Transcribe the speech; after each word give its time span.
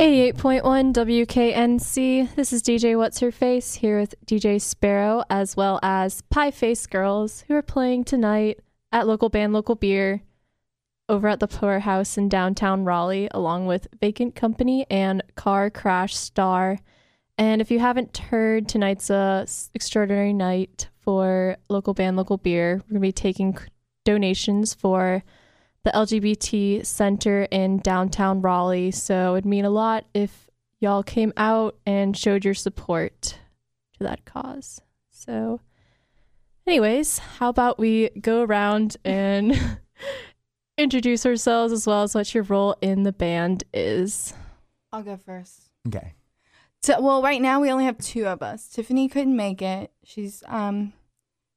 88.1 0.00 0.94
WKNC. 0.94 2.34
This 2.34 2.54
is 2.54 2.62
DJ 2.62 2.96
What's 2.96 3.20
Her 3.20 3.30
Face 3.30 3.74
here 3.74 4.00
with 4.00 4.14
DJ 4.24 4.58
Sparrow 4.58 5.24
as 5.28 5.58
well 5.58 5.78
as 5.82 6.22
Pie 6.30 6.52
Face 6.52 6.86
Girls 6.86 7.44
who 7.46 7.54
are 7.54 7.60
playing 7.60 8.04
tonight 8.04 8.60
at 8.92 9.06
local 9.06 9.28
band 9.28 9.52
Local 9.52 9.74
Beer 9.74 10.22
over 11.10 11.28
at 11.28 11.38
the 11.38 11.46
Poorhouse 11.46 12.16
in 12.16 12.30
downtown 12.30 12.86
Raleigh 12.86 13.28
along 13.32 13.66
with 13.66 13.88
Vacant 14.00 14.34
Company 14.34 14.86
and 14.88 15.22
Car 15.34 15.68
Crash 15.68 16.16
Star. 16.16 16.78
And 17.36 17.60
if 17.60 17.70
you 17.70 17.78
haven't 17.78 18.16
heard, 18.16 18.70
tonight's 18.70 19.10
a 19.10 19.46
extraordinary 19.74 20.32
night 20.32 20.88
for 20.98 21.58
local 21.68 21.92
band 21.92 22.16
Local 22.16 22.38
Beer. 22.38 22.76
We're 22.76 22.92
going 22.92 22.94
to 22.94 23.00
be 23.00 23.12
taking 23.12 23.58
donations 24.06 24.72
for 24.72 25.22
the 25.84 25.90
LGBT 25.90 26.84
Center 26.84 27.42
in 27.50 27.78
downtown 27.78 28.42
Raleigh. 28.42 28.90
So 28.90 29.30
it 29.30 29.32
would 29.32 29.46
mean 29.46 29.64
a 29.64 29.70
lot 29.70 30.04
if 30.14 30.50
y'all 30.80 31.02
came 31.02 31.32
out 31.36 31.76
and 31.86 32.16
showed 32.16 32.44
your 32.44 32.54
support 32.54 33.38
to 33.94 34.04
that 34.04 34.24
cause. 34.24 34.80
So, 35.10 35.60
anyways, 36.66 37.18
how 37.18 37.48
about 37.48 37.78
we 37.78 38.10
go 38.20 38.42
around 38.42 38.96
and 39.04 39.78
introduce 40.78 41.24
ourselves 41.26 41.72
as 41.72 41.86
well 41.86 42.02
as 42.02 42.14
what 42.14 42.34
your 42.34 42.44
role 42.44 42.76
in 42.80 43.02
the 43.02 43.12
band 43.12 43.64
is? 43.72 44.34
I'll 44.92 45.02
go 45.02 45.16
first. 45.16 45.70
Okay. 45.86 46.14
So, 46.82 47.00
well, 47.00 47.22
right 47.22 47.42
now 47.42 47.60
we 47.60 47.70
only 47.70 47.84
have 47.84 47.98
two 47.98 48.26
of 48.26 48.42
us. 48.42 48.68
Tiffany 48.68 49.08
couldn't 49.08 49.36
make 49.36 49.60
it. 49.60 49.92
She's 50.02 50.42
um, 50.48 50.94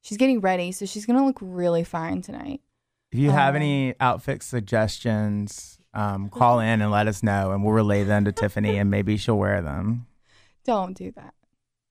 she's 0.01 0.17
getting 0.17 0.41
ready, 0.41 0.71
so 0.73 0.85
she's 0.85 1.05
gonna 1.05 1.25
look 1.25 1.37
really 1.41 1.85
fine 1.85 2.21
tonight. 2.21 2.61
If 3.13 3.19
you 3.19 3.29
have 3.29 3.53
Um, 3.53 3.61
any 3.61 3.93
outfit 3.99 4.41
suggestions, 4.41 5.77
um, 5.93 6.29
call 6.29 6.59
in 6.59 6.81
and 6.81 6.89
let 6.89 7.07
us 7.07 7.21
know, 7.21 7.51
and 7.51 7.63
we'll 7.63 7.73
relay 7.73 8.03
them 8.03 8.25
to 8.25 8.31
Tiffany, 8.41 8.77
and 8.77 8.89
maybe 8.89 9.17
she'll 9.17 9.37
wear 9.37 9.61
them. 9.61 10.07
Don't 10.65 10.97
do 10.97 11.11
that 11.11 11.35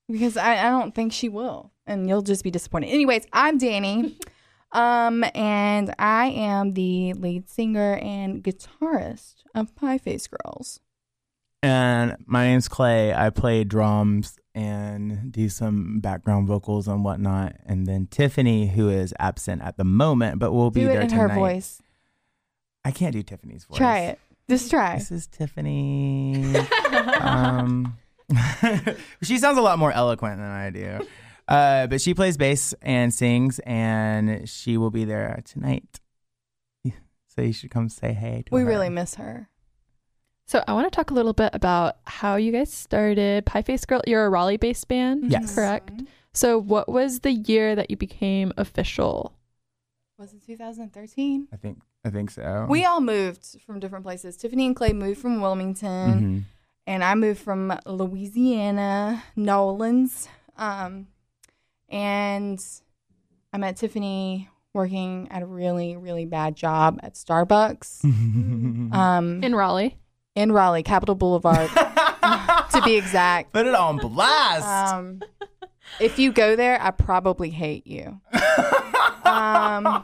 because 0.09 0.35
I, 0.35 0.57
I 0.67 0.69
don't 0.69 0.93
think 0.93 1.13
she 1.13 1.29
will, 1.29 1.71
and 1.87 2.09
you'll 2.09 2.23
just 2.23 2.43
be 2.43 2.51
disappointed. 2.51 2.89
Anyways, 2.89 3.25
I'm 3.31 3.57
Danny, 3.57 4.17
um, 4.73 5.23
and 5.33 5.95
I 5.97 6.25
am 6.27 6.73
the 6.73 7.13
lead 7.13 7.49
singer 7.49 7.95
and 8.01 8.43
guitarist 8.43 9.35
of 9.55 9.73
Pie 9.75 9.99
Face 9.99 10.27
Girls. 10.27 10.81
And 11.61 12.17
my 12.25 12.47
name's 12.47 12.67
Clay. 12.67 13.13
I 13.13 13.29
play 13.29 13.63
drums 13.63 14.37
and 14.55 15.31
do 15.31 15.49
some 15.49 15.99
background 15.99 16.47
vocals 16.47 16.87
and 16.87 17.03
whatnot. 17.03 17.55
And 17.65 17.85
then 17.87 18.07
Tiffany, 18.07 18.67
who 18.67 18.89
is 18.89 19.13
absent 19.19 19.61
at 19.61 19.77
the 19.77 19.83
moment, 19.83 20.39
but 20.39 20.51
will 20.51 20.71
be 20.71 20.81
Do 20.81 20.87
there 20.87 20.99
it 21.01 21.03
in 21.05 21.09
tonight. 21.09 21.29
her 21.29 21.35
voice. 21.35 21.81
I 22.85 22.91
can't 22.91 23.13
do 23.13 23.23
Tiffany's 23.23 23.65
voice. 23.65 23.77
Try 23.77 23.99
it. 24.01 24.19
Just 24.49 24.69
try. 24.69 24.95
This 24.97 25.11
is 25.11 25.27
Tiffany. 25.27 26.55
um, 27.21 27.97
she 29.23 29.37
sounds 29.37 29.57
a 29.57 29.61
lot 29.61 29.79
more 29.79 29.91
eloquent 29.91 30.37
than 30.37 30.49
I 30.49 30.69
do. 30.69 30.99
Uh, 31.47 31.87
but 31.87 31.99
she 32.01 32.13
plays 32.13 32.37
bass 32.37 32.73
and 32.81 33.13
sings, 33.13 33.59
and 33.59 34.47
she 34.47 34.77
will 34.77 34.91
be 34.91 35.05
there 35.05 35.41
tonight. 35.45 35.99
So 37.35 37.41
you 37.41 37.51
should 37.51 37.71
come 37.71 37.89
say 37.89 38.13
hey. 38.13 38.43
To 38.45 38.53
We 38.53 38.61
her. 38.61 38.67
really 38.67 38.89
miss 38.89 39.15
her. 39.15 39.49
So, 40.45 40.63
I 40.67 40.73
want 40.73 40.91
to 40.91 40.95
talk 40.95 41.09
a 41.09 41.13
little 41.13 41.33
bit 41.33 41.51
about 41.53 41.97
how 42.05 42.35
you 42.35 42.51
guys 42.51 42.71
started 42.71 43.45
Pie 43.45 43.61
Face 43.61 43.85
Girl. 43.85 44.01
You're 44.05 44.25
a 44.25 44.29
Raleigh 44.29 44.57
based 44.57 44.87
band, 44.87 45.31
Yes. 45.31 45.55
correct? 45.55 45.91
So, 46.33 46.57
what 46.59 46.89
was 46.89 47.21
the 47.21 47.31
year 47.31 47.75
that 47.75 47.89
you 47.89 47.95
became 47.97 48.51
official? 48.57 49.33
Was 50.17 50.33
it 50.33 50.45
2013? 50.45 51.47
I 51.51 51.55
think. 51.55 51.81
I 52.05 52.09
think 52.09 52.29
so. 52.31 52.67
We 52.69 52.83
all 52.85 52.99
moved 52.99 53.45
from 53.65 53.79
different 53.79 54.03
places. 54.03 54.35
Tiffany 54.35 54.65
and 54.67 54.75
Clay 54.75 54.91
moved 54.91 55.21
from 55.21 55.39
Wilmington, 55.41 56.21
Mhm. 56.21 56.43
and 56.85 57.03
I 57.03 57.15
moved 57.15 57.39
from 57.39 57.73
Louisiana, 57.85 59.23
Nolans. 59.37 60.27
Um, 60.57 61.07
and 61.89 62.63
I 63.53 63.57
met 63.57 63.77
Tiffany 63.77 64.49
working 64.73 65.29
at 65.31 65.41
a 65.41 65.45
really, 65.45 65.95
really 65.95 66.25
bad 66.25 66.55
job 66.55 66.99
at 67.03 67.13
Starbucks 67.13 68.03
um, 68.93 69.41
In 69.43 69.55
Raleigh. 69.55 69.97
In 70.35 70.51
Raleigh, 70.51 70.83
Capitol 70.83 71.15
Boulevard, 71.15 71.69
to 72.71 72.81
be 72.83 72.95
exact. 72.95 73.53
Put 73.53 73.67
it 73.67 73.75
on 73.75 73.97
blast. 73.97 74.93
Um, 74.93 75.21
if 75.99 76.17
you 76.17 76.31
go 76.31 76.55
there, 76.55 76.81
I 76.81 76.91
probably 76.91 77.49
hate 77.49 77.85
you. 77.85 78.19
Um, 79.25 80.03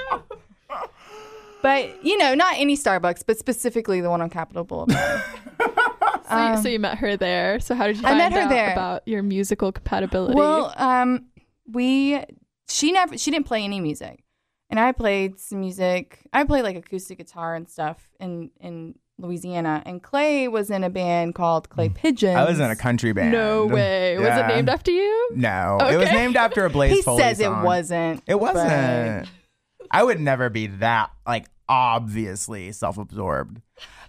but 1.62 2.04
you 2.04 2.16
know, 2.18 2.34
not 2.34 2.54
any 2.56 2.76
Starbucks, 2.76 3.24
but 3.26 3.38
specifically 3.38 4.00
the 4.00 4.10
one 4.10 4.20
on 4.20 4.30
Capitol 4.30 4.64
Boulevard. 4.64 5.22
So, 6.28 6.50
you, 6.50 6.62
so 6.62 6.68
you 6.70 6.78
met 6.78 6.96
her 6.98 7.18
there. 7.18 7.60
So 7.60 7.74
how 7.74 7.86
did 7.86 7.96
you 7.98 8.04
I 8.04 8.10
find 8.10 8.18
met 8.18 8.32
her 8.32 8.40
out 8.42 8.48
there. 8.48 8.72
about 8.72 9.06
your 9.06 9.22
musical 9.22 9.70
compatibility? 9.70 10.34
well, 10.34 10.72
um, 10.76 11.26
we 11.70 12.24
she 12.70 12.90
never 12.90 13.18
she 13.18 13.30
didn't 13.30 13.44
play 13.44 13.62
any 13.64 13.80
music, 13.80 14.24
and 14.70 14.80
I 14.80 14.92
played 14.92 15.38
some 15.38 15.60
music. 15.60 16.20
I 16.32 16.44
played 16.44 16.62
like 16.62 16.76
acoustic 16.76 17.18
guitar 17.18 17.54
and 17.54 17.68
stuff 17.68 18.08
in 18.18 18.50
in 18.60 18.94
Louisiana, 19.22 19.82
and 19.86 20.02
Clay 20.02 20.48
was 20.48 20.70
in 20.70 20.84
a 20.84 20.90
band 20.90 21.34
called 21.34 21.68
Clay 21.68 21.88
mm. 21.88 21.94
Pigeons. 21.94 22.36
I 22.36 22.44
was 22.48 22.60
in 22.60 22.70
a 22.70 22.76
country 22.76 23.12
band. 23.12 23.32
no 23.32 23.66
way. 23.66 24.18
Was 24.18 24.26
it 24.26 24.46
named 24.48 24.68
after 24.68 24.90
you? 24.90 25.30
No, 25.34 25.78
it 25.80 25.96
was 25.96 26.10
named 26.10 26.36
after 26.36 26.64
a 26.64 26.70
Blaze 26.70 26.96
He 26.96 27.02
Foley 27.02 27.22
says 27.22 27.38
song. 27.38 27.60
it 27.60 27.64
wasn't. 27.64 28.22
It 28.26 28.40
wasn't. 28.40 29.28
I 29.90 30.02
would 30.02 30.20
never 30.20 30.50
be 30.50 30.68
that 30.68 31.10
like 31.26 31.46
obviously 31.68 32.72
self-absorbed. 32.72 33.60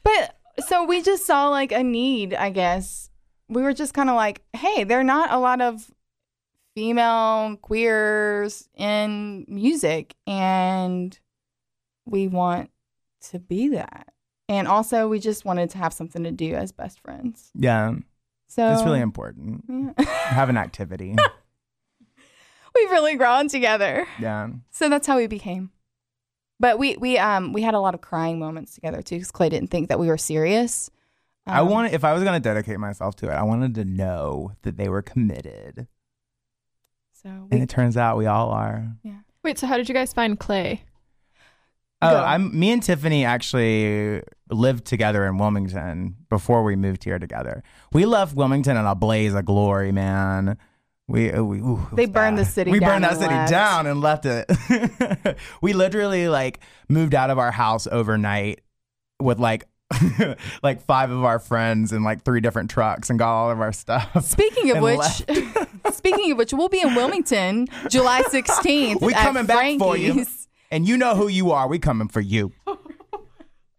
But 0.04 0.38
so 0.68 0.86
we 0.86 1.02
just 1.02 1.26
saw 1.26 1.50
like 1.50 1.72
a 1.72 1.84
need, 1.84 2.34
I 2.34 2.50
guess. 2.50 3.10
We 3.50 3.62
were 3.62 3.74
just 3.74 3.94
kind 3.94 4.10
of 4.10 4.16
like, 4.16 4.42
hey, 4.54 4.84
there 4.84 5.00
are 5.00 5.04
not 5.04 5.32
a 5.32 5.38
lot 5.38 5.62
of 5.62 5.92
female 6.76 7.58
queers 7.58 8.68
in 8.76 9.46
music, 9.48 10.16
and 10.26 11.18
we 12.06 12.28
want 12.28 12.72
to 13.30 13.40
be 13.40 13.70
that. 13.70 14.13
And 14.50 14.68
also, 14.68 15.08
we 15.08 15.20
just 15.20 15.46
wanted 15.46 15.70
to 15.72 15.78
have 15.78 15.94
something 15.94 16.24
to 16.24 16.32
do 16.32 16.54
as 16.54 16.72
best 16.72 17.00
friends. 17.00 17.50
Yeah, 17.56 17.94
So 18.48 18.72
it's 18.74 18.84
really 18.84 19.00
important. 19.00 19.64
Yeah. 19.70 20.04
Have 20.06 20.50
an 20.50 20.58
activity. 20.58 21.16
We've 22.76 22.92
really 22.92 23.16
grown 23.16 23.48
together. 23.48 24.08
yeah. 24.20 24.50
So 24.72 24.90
that's 24.90 25.06
how 25.08 25.18
we 25.18 25.28
became. 25.28 25.72
But 26.60 26.80
we 26.80 26.98
we 26.98 27.18
um 27.18 27.54
we 27.54 27.62
had 27.62 27.74
a 27.74 27.80
lot 27.80 27.94
of 27.94 28.02
crying 28.02 28.40
moments 28.40 28.74
together 28.76 29.02
too, 29.02 29.16
because 29.16 29.32
Clay 29.32 29.50
didn't 29.50 29.70
think 29.70 29.90
that 29.90 30.00
we 30.00 30.08
were 30.08 30.18
serious. 30.18 30.90
I 31.46 31.60
Um, 31.60 31.70
wanted 31.70 31.94
if 31.94 32.04
I 32.04 32.14
was 32.14 32.24
gonna 32.24 32.40
dedicate 32.40 32.80
myself 32.80 33.16
to 33.18 33.30
it, 33.30 33.34
I 33.34 33.44
wanted 33.44 33.76
to 33.76 33.86
know 33.86 34.54
that 34.64 34.78
they 34.78 34.88
were 34.90 35.02
committed. 35.02 35.88
So 37.14 37.30
And 37.52 37.62
it 37.62 37.70
turns 37.70 37.96
out 37.98 38.18
we 38.18 38.26
all 38.28 38.50
are. 38.50 38.88
Yeah. 39.04 39.20
Wait, 39.44 39.58
so 39.60 39.68
how 39.68 39.78
did 39.78 39.88
you 39.90 39.96
guys 39.96 40.14
find 40.14 40.40
Clay? 40.40 40.84
Oh, 42.04 42.12
Go. 42.12 42.24
I'm 42.24 42.58
me 42.58 42.72
and 42.72 42.82
Tiffany 42.84 43.26
actually 43.26 44.22
lived 44.50 44.86
together 44.86 45.26
in 45.26 45.38
Wilmington 45.38 46.16
before 46.30 46.64
we 46.64 46.76
moved 46.76 47.04
here 47.04 47.20
together. 47.20 47.64
We 47.92 48.06
left 48.06 48.36
Wilmington 48.36 48.78
in 48.78 48.86
a 48.86 48.96
blaze 48.96 49.34
of 49.34 49.46
glory, 49.46 49.92
man. 49.92 50.58
We, 51.08 51.32
uh, 51.32 51.44
we 51.44 51.60
ooh, 51.60 51.88
They 51.94 52.06
burned 52.06 52.38
the 52.38 52.46
city 52.46 52.72
We 52.72 52.80
down 52.80 53.02
burned 53.02 53.04
that 53.04 53.18
city 53.20 53.34
left. 53.34 53.52
down 53.52 53.88
and 53.88 54.00
left 54.02 54.26
it. 54.26 55.38
we 55.62 55.74
literally 55.74 56.30
like 56.30 56.60
moved 56.88 57.14
out 57.14 57.30
of 57.30 57.38
our 57.38 57.52
house 57.52 57.88
overnight 57.88 58.62
with 59.20 59.38
like 59.40 59.66
like 60.64 60.82
five 60.82 61.12
of 61.12 61.24
our 61.24 61.40
friends 61.40 61.92
and 61.92 62.04
like 62.04 62.24
three 62.24 62.40
different 62.42 62.70
trucks 62.72 63.10
and 63.10 63.20
got 63.20 63.32
all 63.34 63.52
of 63.52 63.60
our 63.60 63.72
stuff. 63.74 64.24
Speaking 64.26 64.72
of 64.72 64.82
which, 64.82 65.02
speaking 65.94 66.32
of 66.32 66.38
which, 66.38 66.54
we'll 66.54 66.70
be 66.70 66.82
in 66.82 66.96
Wilmington 66.96 67.68
July 67.90 68.24
16th. 68.24 69.02
We 69.02 69.14
coming 69.14 69.46
back 69.46 69.78
for 69.78 69.98
you. 69.98 70.26
Frankie's. 70.74 70.76
and 70.76 70.88
you 70.88 70.98
know 70.98 71.16
who 71.16 71.28
you 71.28 71.52
are. 71.52 71.68
We 71.68 71.80
coming 71.80 72.08
for 72.08 72.22
you. 72.22 72.52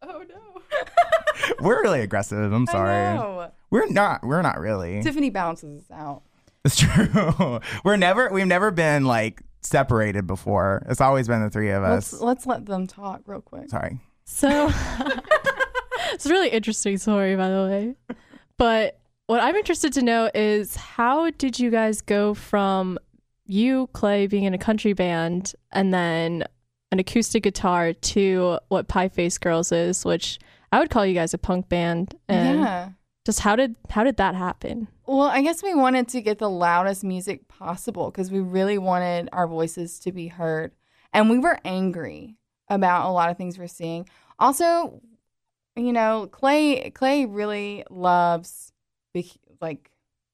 Oh 0.07 0.23
no. 0.29 0.63
We're 1.61 1.83
really 1.83 2.01
aggressive. 2.03 2.53
I'm 2.53 2.67
I 2.69 2.73
sorry. 2.73 3.15
know. 3.17 3.51
We're 3.71 3.87
not. 3.89 4.23
We're 4.23 4.43
not 4.43 4.61
really. 4.61 5.03
Tiffany 5.03 5.31
bounces 5.31 5.83
us 5.83 5.91
out. 5.91 6.23
It's 6.65 6.77
true. 6.79 7.61
We're 7.85 7.97
never 7.97 8.29
we've 8.31 8.47
never 8.47 8.71
been 8.71 9.07
like 9.07 9.41
separated 9.63 10.27
before. 10.27 10.85
It's 10.91 11.01
always 11.01 11.27
been 11.27 11.43
the 11.43 11.49
three 11.51 11.71
of 11.71 11.83
us. 11.83 12.13
Let's 12.13 12.23
let's 12.23 12.47
let 12.47 12.67
them 12.67 12.87
talk 12.87 13.23
real 13.27 13.41
quick. 13.41 13.71
Sorry. 13.71 13.99
So 14.25 14.71
it's 16.13 16.27
a 16.27 16.29
really 16.29 16.51
interesting 16.51 16.99
story, 16.99 17.35
by 17.35 17.49
the 17.49 17.67
way. 18.09 18.17
But 18.59 19.01
what 19.27 19.41
I'm 19.41 19.57
interested 19.57 19.93
to 19.95 20.03
know 20.03 20.31
is 20.35 20.77
how 20.77 21.31
did 21.31 21.59
you 21.59 21.71
guys 21.71 22.03
go 22.03 22.35
from 22.35 22.99
you, 23.47 23.89
Clay, 23.95 24.27
being 24.27 24.45
in 24.45 24.53
a 24.55 24.59
country 24.59 24.93
band 24.93 25.55
and 25.73 25.93
then 25.95 26.45
an 26.93 26.99
acoustic 26.99 27.43
guitar 27.43 27.93
to 27.93 28.59
what 28.69 28.89
Pie 28.89 29.09
Face 29.09 29.39
Girls 29.39 29.73
is, 29.73 30.05
which 30.05 30.39
I 30.73 30.79
would 30.79 30.91
call 30.91 31.07
you 31.07 31.15
guys 31.15 31.35
a 31.35 31.39
punk 31.39 31.69
band. 31.69 32.15
And 32.29 32.61
yeah. 32.61 32.91
just 33.25 33.41
how 33.41 33.57
did 33.57 33.77
how 33.91 34.05
did 34.05 34.17
that 34.17 34.35
happen? 34.35 34.89
Well, 35.07 35.23
I 35.23 35.43
guess 35.43 35.63
we 35.63 35.75
wanted 35.75 36.09
to 36.09 36.21
get 36.21 36.39
the 36.39 36.51
loudest 36.51 37.05
music 37.05 37.49
possible 37.49 38.11
because 38.11 38.31
we 38.31 38.41
really 38.41 38.79
wanted 38.79 39.29
our 39.33 39.47
voices 39.47 39.99
to 40.01 40.13
be 40.13 40.29
heard. 40.29 40.73
And 41.13 41.31
we 41.31 41.39
were 41.39 41.59
angry 41.65 42.37
about 42.69 43.07
a 43.07 43.13
lot 43.13 43.31
of 43.31 43.37
things 43.37 43.59
we're 43.59 43.67
seeing. 43.67 44.09
Also, 44.39 45.01
you 45.77 45.93
know, 45.93 46.29
Clay 46.31 46.91
Clay 46.91 47.27
really 47.27 47.85
loves 47.91 48.73
like 49.61 49.91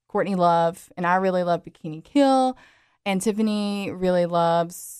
Courtney 0.08 0.34
Love, 0.34 0.90
and 0.96 1.06
I 1.06 1.16
really 1.16 1.42
love 1.42 1.64
Bikini 1.64 2.02
Kill, 2.02 2.56
and 3.04 3.20
Tiffany 3.20 3.90
really 3.90 4.26
loves 4.26 4.99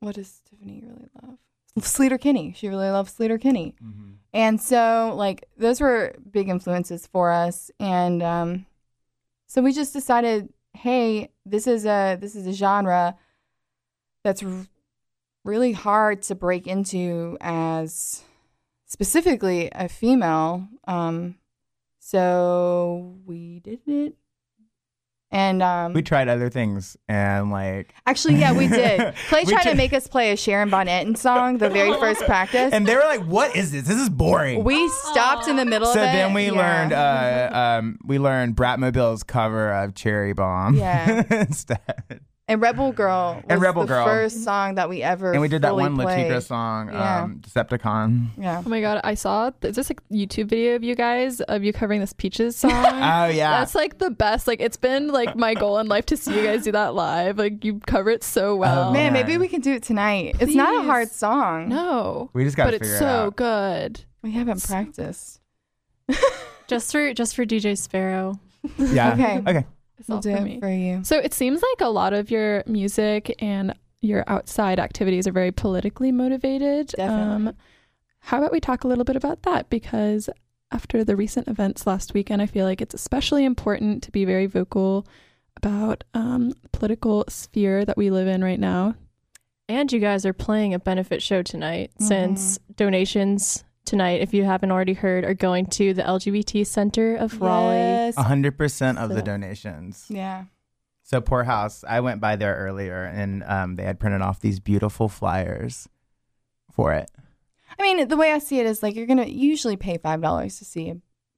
what 0.00 0.14
does 0.14 0.40
Tiffany 0.48 0.82
really 0.84 1.08
love? 1.22 1.38
Sleater 1.80 2.20
Kinney. 2.20 2.52
She 2.56 2.68
really 2.68 2.90
loves 2.90 3.16
Sleater 3.16 3.40
Kinney. 3.40 3.74
And 4.32 4.60
so, 4.60 5.12
like, 5.16 5.44
those 5.56 5.80
were 5.80 6.14
big 6.30 6.48
influences 6.48 7.06
for 7.06 7.30
us. 7.30 7.70
And 7.78 8.22
um, 8.22 8.66
so 9.46 9.62
we 9.62 9.72
just 9.72 9.92
decided, 9.92 10.52
hey, 10.74 11.30
this 11.46 11.66
is 11.66 11.86
a 11.86 12.16
this 12.20 12.34
is 12.36 12.46
a 12.46 12.52
genre 12.52 13.16
that's 14.24 14.42
r- 14.42 14.66
really 15.44 15.72
hard 15.72 16.22
to 16.22 16.34
break 16.34 16.66
into 16.66 17.38
as 17.40 18.22
specifically 18.86 19.70
a 19.72 19.88
female. 19.88 20.66
Um, 20.86 21.36
so 22.00 23.18
we 23.24 23.60
did 23.60 23.80
it. 23.86 24.14
And 25.30 25.62
um, 25.62 25.92
We 25.92 26.00
tried 26.02 26.28
other 26.28 26.48
things 26.48 26.96
and 27.06 27.50
like, 27.50 27.94
actually, 28.06 28.36
yeah, 28.36 28.52
we 28.52 28.66
did. 28.66 29.14
Clay 29.28 29.44
We 29.44 29.52
tried 29.52 29.64
to 29.64 29.74
make 29.74 29.92
us 29.92 30.06
play 30.06 30.32
a 30.32 30.36
Sharon 30.36 30.70
Bonnet 30.70 31.18
song 31.18 31.58
the 31.58 31.68
very 31.68 31.92
first 32.00 32.22
practice. 32.22 32.72
and 32.72 32.86
they 32.86 32.94
were 32.94 33.02
like, 33.02 33.24
"What 33.24 33.54
is 33.54 33.72
this? 33.72 33.82
This 33.86 33.98
is 34.00 34.08
boring." 34.08 34.64
we 34.64 34.88
stopped 34.88 35.46
in 35.46 35.56
the 35.56 35.66
middle 35.66 35.86
so 35.92 36.00
of 36.00 36.08
it. 36.08 36.12
then 36.12 36.32
we 36.32 36.46
Yeah. 36.46 36.52
learned, 36.52 36.92
uh, 36.94 37.50
um, 37.78 37.98
we 38.06 38.18
learned 38.18 38.56
Bratmobile's 38.56 39.22
cover 39.22 39.70
of 39.72 39.94
Cherry 39.94 40.32
Bomb. 40.32 40.74
Yeah. 40.76 41.24
instead, 41.30 42.20
And 42.50 42.62
Rebel 42.62 42.92
Girl 42.92 43.34
was 43.34 43.44
And 43.50 43.60
Rebel 43.60 43.82
the 43.82 43.88
Girl. 43.88 44.06
first 44.06 44.42
song 44.42 44.76
that 44.76 44.88
we 44.88 45.02
ever 45.02 45.32
and 45.32 45.40
we 45.42 45.48
did 45.48 45.60
that 45.62 45.76
one 45.76 45.94
played. 45.96 46.06
Le 46.06 46.22
Tigre 46.28 46.40
song, 46.40 46.88
Yeah. 46.90 47.22
um, 47.24 47.42
Deceptacon. 47.46 48.28
Yeah. 48.38 48.62
Oh 48.64 48.68
my 48.70 48.80
god, 48.80 49.02
I 49.04 49.12
saw 49.14 49.50
is 49.60 49.76
this 49.76 49.90
a 49.90 49.94
YouTube 50.10 50.46
video 50.48 50.74
of 50.74 50.82
you 50.82 50.94
guys 50.94 51.42
of 51.42 51.62
you 51.62 51.74
covering 51.74 52.00
this 52.00 52.14
Peaches 52.14 52.56
song? 52.56 52.70
Oh 52.72 53.26
yeah, 53.26 53.50
That's 53.58 53.74
like 53.74 53.98
the 53.98 54.10
best. 54.10 54.46
Like 54.46 54.62
it's 54.62 54.78
been 54.78 55.08
like 55.08 55.36
my 55.36 55.52
goal 55.52 55.76
in 55.78 55.88
life 55.88 56.06
to 56.06 56.16
see 56.16 56.34
you 56.34 56.42
guys 56.42 56.64
do 56.64 56.72
that 56.72 56.94
live. 56.94 57.36
Like 57.36 57.64
you 57.66 57.80
cover 57.86 58.08
it 58.08 58.24
so 58.24 58.56
well. 58.56 58.88
Oh, 58.88 58.92
Man, 58.92 59.12
man. 59.12 59.26
maybe 59.26 59.36
we 59.36 59.46
can 59.48 59.60
do 59.60 59.72
it 59.74 59.82
tonight. 59.82 60.36
It's 60.40 60.54
not 60.54 60.74
a 60.74 60.86
hard 60.86 61.10
song. 61.10 61.68
No. 61.68 62.30
we 62.32 62.44
just 62.44 62.56
got 62.56 62.64
But 62.64 62.70
to 62.70 62.76
it's 62.76 62.84
figure 62.86 62.96
it 62.96 62.98
so 63.00 63.06
out. 63.26 63.36
good. 63.36 64.00
We 64.22 64.32
haven't 64.32 64.64
practiced. 64.64 65.40
Just 66.66 66.92
for 66.92 67.12
just 67.14 67.36
for 67.36 67.44
DJ 67.44 67.76
Sparrow. 67.76 68.38
Yeah. 68.78 69.12
Okay. 69.14 69.42
Okay. 69.46 69.66
Do 70.06 70.20
for 70.20 70.46
it 70.46 70.60
for 70.60 70.70
you. 70.70 71.00
So 71.04 71.18
it 71.18 71.34
seems 71.34 71.62
like 71.62 71.80
a 71.86 71.90
lot 71.90 72.12
of 72.12 72.30
your 72.30 72.62
music 72.66 73.34
and 73.40 73.74
your 74.00 74.24
outside 74.26 74.78
activities 74.78 75.26
are 75.26 75.32
very 75.32 75.52
politically 75.52 76.12
motivated. 76.12 76.88
Definitely. 76.88 77.48
Um, 77.48 77.56
how 78.20 78.38
about 78.38 78.52
we 78.52 78.60
talk 78.60 78.84
a 78.84 78.88
little 78.88 79.04
bit 79.04 79.16
about 79.16 79.42
that? 79.42 79.70
Because 79.70 80.28
after 80.70 81.02
the 81.02 81.16
recent 81.16 81.48
events 81.48 81.86
last 81.86 82.14
weekend, 82.14 82.42
I 82.42 82.46
feel 82.46 82.64
like 82.64 82.80
it's 82.80 82.94
especially 82.94 83.44
important 83.44 84.02
to 84.04 84.10
be 84.10 84.24
very 84.24 84.46
vocal 84.46 85.06
about 85.56 86.04
um, 86.14 86.50
the 86.50 86.68
political 86.68 87.24
sphere 87.28 87.84
that 87.84 87.96
we 87.96 88.10
live 88.10 88.28
in 88.28 88.44
right 88.44 88.60
now. 88.60 88.94
And 89.68 89.92
you 89.92 89.98
guys 89.98 90.24
are 90.24 90.32
playing 90.32 90.74
a 90.74 90.78
benefit 90.78 91.22
show 91.22 91.42
tonight 91.42 91.90
since 91.98 92.58
donations 92.76 93.64
tonight, 93.88 94.20
if 94.20 94.32
you 94.34 94.44
haven't 94.44 94.70
already 94.70 94.92
heard, 94.92 95.24
are 95.24 95.34
going 95.34 95.66
to 95.66 95.92
the 95.94 96.02
LGBT 96.02 96.66
Center 96.66 97.16
of 97.16 97.40
Raleigh. 97.40 97.76
Yes. 97.76 98.16
A 98.16 98.22
hundred 98.22 98.56
percent 98.56 98.98
of 98.98 99.10
the 99.10 99.22
donations. 99.22 100.06
Yeah. 100.08 100.44
So 101.02 101.20
Poor 101.20 101.44
House, 101.44 101.84
I 101.88 102.00
went 102.00 102.20
by 102.20 102.36
there 102.36 102.54
earlier, 102.54 103.02
and 103.04 103.42
um, 103.44 103.76
they 103.76 103.82
had 103.84 103.98
printed 103.98 104.20
off 104.20 104.40
these 104.40 104.60
beautiful 104.60 105.08
flyers 105.08 105.88
for 106.70 106.92
it. 106.92 107.10
I 107.78 107.82
mean, 107.82 108.06
the 108.08 108.16
way 108.16 108.32
I 108.32 108.38
see 108.38 108.60
it 108.60 108.66
is 108.66 108.82
like 108.82 108.94
you're 108.94 109.06
gonna 109.06 109.24
usually 109.26 109.76
pay 109.76 109.98
five 109.98 110.20
dollars 110.20 110.58
to 110.58 110.64
see, 110.64 110.92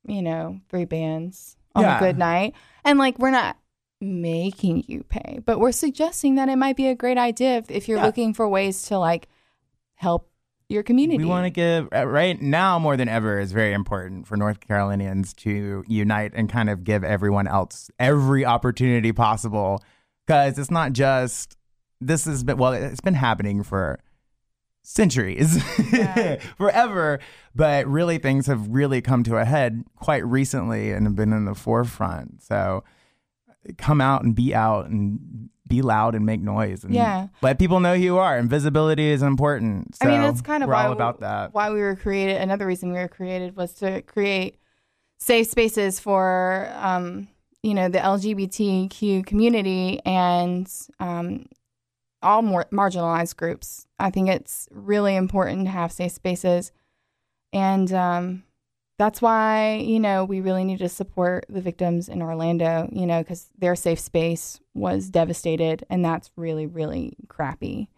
you 0.06 0.23
know, 0.23 0.61
three 0.69 0.87
bands 0.87 1.56
on 1.75 1.85
Yeah. 1.85 1.96
a 1.99 2.00
good 2.00 2.19
night, 2.19 2.55
and 2.85 2.99
like 2.99 3.19
we're 3.19 3.31
not 3.31 3.56
making 4.00 4.85
you 4.88 5.03
pay, 5.05 5.41
but 5.44 5.61
we're 5.61 5.73
suggesting 5.73 6.35
that 6.37 6.49
it 6.49 6.56
might 6.56 6.76
be 6.76 6.87
a 6.88 6.94
great 6.94 7.19
idea 7.19 7.58
if, 7.58 7.70
if 7.70 7.87
you're 7.88 7.99
Yeah. 7.99 8.06
looking 8.06 8.32
for 8.35 8.49
ways 8.49 8.82
to 8.85 8.99
like 8.99 9.29
help 9.94 10.30
your 10.70 10.82
community. 10.82 11.19
We 11.19 11.25
want 11.25 11.46
to 11.46 11.50
give 11.50 11.88
uh, 11.94 12.06
right 12.06 12.40
now 12.40 12.78
more 12.78 12.96
than 12.96 13.08
ever 13.08 13.38
is 13.40 13.52
very 13.52 13.72
important 13.72 14.26
for 14.26 14.37
North 14.37 14.61
Carolinians 14.61 15.32
to 15.34 15.84
unite 15.88 16.32
and 16.34 16.49
kind 16.49 16.70
of 16.70 16.84
give 16.84 17.02
everyone 17.05 17.46
else 17.46 17.90
every 17.99 18.44
opportunity 18.44 19.12
possible 19.12 19.82
because 20.26 20.58
it's 20.58 20.70
not 20.70 20.93
just 20.93 21.56
this 22.00 22.25
has 22.25 22.44
been 22.44 22.56
well 22.56 22.72
it's 22.72 23.00
been 23.00 23.14
happening 23.14 23.62
for 23.62 23.99
centuries 24.82 25.62
Yeah. 25.93 26.37
forever 26.56 27.20
but 27.55 27.87
really 27.87 28.17
things 28.19 28.46
have 28.46 28.67
really 28.69 29.02
come 29.02 29.22
to 29.25 29.37
a 29.37 29.44
head 29.44 29.84
quite 29.96 30.25
recently 30.25 30.90
and 30.93 31.06
have 31.06 31.14
been 31.17 31.32
in 31.32 31.44
the 31.44 31.55
forefront 31.55 32.43
so 32.43 32.82
come 33.76 34.00
out 34.00 34.22
and 34.25 34.34
be 34.34 34.55
out 34.55 34.87
and 34.87 35.50
be 35.70 35.81
loud 35.81 36.14
and 36.14 36.26
make 36.26 36.40
noise 36.43 36.84
and 36.84 36.93
Yeah. 36.93 37.28
let 37.40 37.58
people 37.58 37.81
know 37.81 37.94
who 37.94 38.02
you 38.02 38.19
are 38.19 38.37
and 38.37 38.50
visibility 38.50 39.08
is 39.11 39.22
important 39.22 39.96
so 39.96 40.06
I 40.06 40.11
mean, 40.12 40.20
that's 40.20 40.43
kind 40.43 40.62
of 40.62 40.69
we're 40.69 40.75
why 40.75 40.84
all 40.87 40.93
about 40.93 41.20
that 41.20 41.55
Why 41.55 41.70
we 41.70 41.81
were 41.81 41.96
created. 41.96 42.37
Another 42.37 42.67
reason 42.67 42.93
we 42.93 42.99
were 42.99 43.08
created 43.08 43.56
was 43.56 43.72
to 43.75 44.02
create 44.02 44.58
safe 45.19 45.46
spaces 45.46 45.99
for, 46.00 46.70
um, 46.76 47.28
you 47.62 47.72
know, 47.75 47.88
the 47.88 47.99
LGBTQ 47.99 49.25
community 49.26 50.00
and 50.05 50.70
um, 50.99 51.46
all 52.22 52.43
more 52.43 52.67
marginalized 52.72 53.37
groups. 53.37 53.87
I 53.99 54.11
think 54.11 54.28
it's 54.28 54.69
really 54.70 55.14
important 55.17 55.67
to 55.67 55.70
have 55.70 55.93
safe 55.93 56.12
spaces, 56.12 56.72
and 57.52 57.93
um, 57.93 58.43
that's 59.00 59.23
why 59.23 59.76
you 59.76 59.99
know 59.99 60.26
we 60.26 60.43
really 60.43 60.62
need 60.62 60.81
to 60.81 60.88
support 60.91 61.47
the 61.49 61.62
victims 61.62 62.11
in 62.11 62.20
Orlando. 62.20 62.87
You 62.93 63.06
know, 63.06 63.23
because 63.23 63.49
their 63.58 63.75
safe 63.75 63.99
space 63.99 64.61
was 64.75 65.08
devastated, 65.08 65.87
and 65.88 66.05
that's 66.05 66.31
really, 66.37 66.67
really 66.67 67.17
crappy. 67.26 67.88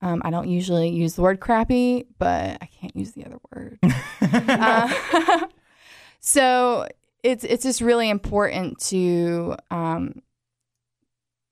Um, 0.00 0.22
I 0.24 0.30
don't 0.30 0.48
usually 0.48 0.88
use 0.90 1.14
the 1.14 1.22
word 1.22 1.40
crappy, 1.40 2.06
but 2.20 2.58
I 2.62 2.66
can't 2.66 2.94
use 2.94 3.12
the 3.12 3.26
other 3.26 3.38
word. 3.52 3.78
Uh, 4.22 5.46
so 6.20 6.86
it's 7.22 7.44
it's 7.44 7.62
just 7.62 7.80
really 7.80 8.08
important 8.08 8.78
to, 8.78 9.56
um, 9.70 10.22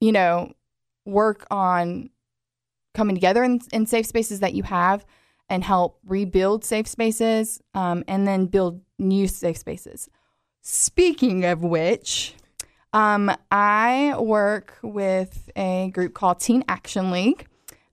you 0.00 0.12
know, 0.12 0.52
work 1.04 1.46
on 1.50 2.10
coming 2.94 3.16
together 3.16 3.42
in, 3.44 3.60
in 3.72 3.86
safe 3.86 4.06
spaces 4.06 4.40
that 4.40 4.54
you 4.54 4.62
have 4.62 5.04
and 5.48 5.62
help 5.62 5.98
rebuild 6.06 6.64
safe 6.64 6.86
spaces 6.86 7.60
um, 7.74 8.04
and 8.08 8.26
then 8.26 8.46
build 8.46 8.80
new 8.98 9.28
safe 9.28 9.58
spaces. 9.58 10.08
Speaking 10.62 11.44
of 11.44 11.62
which, 11.62 12.34
um, 12.92 13.30
I 13.50 14.14
work 14.18 14.78
with 14.82 15.50
a 15.56 15.90
group 15.92 16.14
called 16.14 16.40
Teen 16.40 16.64
Action 16.68 17.10
League. 17.10 17.46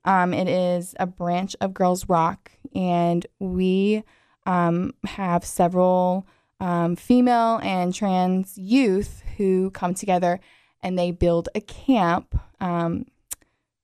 Um, 0.04 0.32
it 0.32 0.48
is 0.48 0.94
a 0.98 1.06
branch 1.06 1.54
of 1.60 1.74
Girls 1.74 2.08
Rock, 2.08 2.50
and 2.74 3.26
we 3.38 4.02
um, 4.46 4.94
have 5.04 5.44
several 5.44 6.26
um, 6.60 6.96
female 6.96 7.60
and 7.62 7.92
trans 7.92 8.56
youth 8.56 9.22
who 9.36 9.70
come 9.72 9.94
together 9.94 10.40
and 10.82 10.98
they 10.98 11.10
build 11.10 11.48
a 11.54 11.60
camp 11.60 12.38
um, 12.60 13.06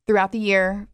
throughout 0.07 0.33
the 0.33 0.39
year. 0.39 0.89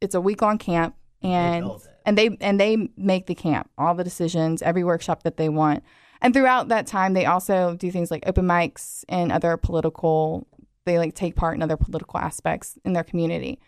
It's 0.00 0.14
a 0.14 0.20
week 0.20 0.42
long 0.42 0.58
camp, 0.58 0.94
and 1.22 1.70
and 2.08 2.16
they 2.16 2.30
and 2.40 2.58
they 2.58 2.88
make 2.96 3.26
the 3.26 3.34
camp, 3.34 3.70
all 3.76 3.94
the 3.94 4.02
decisions, 4.02 4.62
every 4.62 4.82
workshop 4.82 5.24
that 5.24 5.36
they 5.36 5.50
want. 5.50 5.84
And 6.22 6.32
throughout 6.32 6.68
that 6.68 6.86
time, 6.86 7.12
they 7.12 7.26
also 7.26 7.76
do 7.76 7.90
things 7.90 8.10
like 8.10 8.26
open 8.26 8.46
mics 8.46 9.04
and 9.10 9.30
other 9.30 9.58
political. 9.58 10.46
They 10.86 10.98
like 10.98 11.14
take 11.14 11.36
part 11.36 11.54
in 11.54 11.62
other 11.62 11.76
political 11.76 12.18
aspects 12.18 12.78
in 12.82 12.94
their 12.94 13.04
community. 13.04 13.60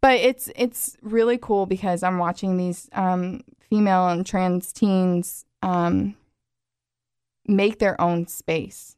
But 0.00 0.20
it's 0.20 0.52
it's 0.54 0.96
really 1.02 1.36
cool 1.36 1.66
because 1.66 2.04
I'm 2.04 2.18
watching 2.18 2.56
these 2.56 2.88
um, 2.92 3.40
female 3.68 4.06
and 4.08 4.24
trans 4.24 4.72
teens 4.72 5.44
um, 5.60 6.14
make 7.44 7.80
their 7.80 8.00
own 8.00 8.28
space. 8.28 8.96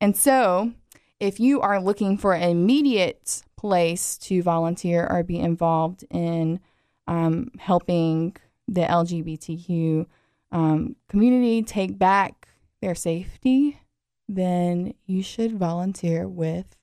And 0.00 0.16
so, 0.16 0.72
if 1.20 1.38
you 1.38 1.60
are 1.60 1.80
looking 1.80 2.18
for 2.18 2.34
an 2.34 2.50
immediate 2.50 3.44
place 3.56 4.18
to 4.18 4.42
volunteer 4.42 5.06
or 5.08 5.22
be 5.22 5.38
involved 5.38 6.04
in 6.10 6.58
um, 7.06 7.50
helping 7.58 8.36
the 8.68 8.82
LGBTQ 8.82 10.06
um, 10.50 10.96
community 11.08 11.62
take 11.62 11.98
back 11.98 12.48
their 12.80 12.94
safety, 12.94 13.80
then 14.28 14.94
you 15.06 15.22
should 15.22 15.58
volunteer 15.58 16.28
with 16.28 16.76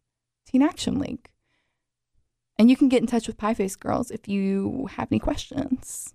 Teen 0.46 0.62
Action 0.62 1.00
League. 1.00 1.30
And 2.58 2.70
you 2.70 2.76
can 2.76 2.90
get 2.90 3.02
in 3.02 3.08
touch 3.08 3.28
with 3.28 3.38
Pie 3.38 3.54
Face 3.54 3.76
Girls 3.76 4.12
if 4.12 4.28
you 4.28 4.90
have 4.96 5.08
any 5.12 5.20
questions. 5.20 6.14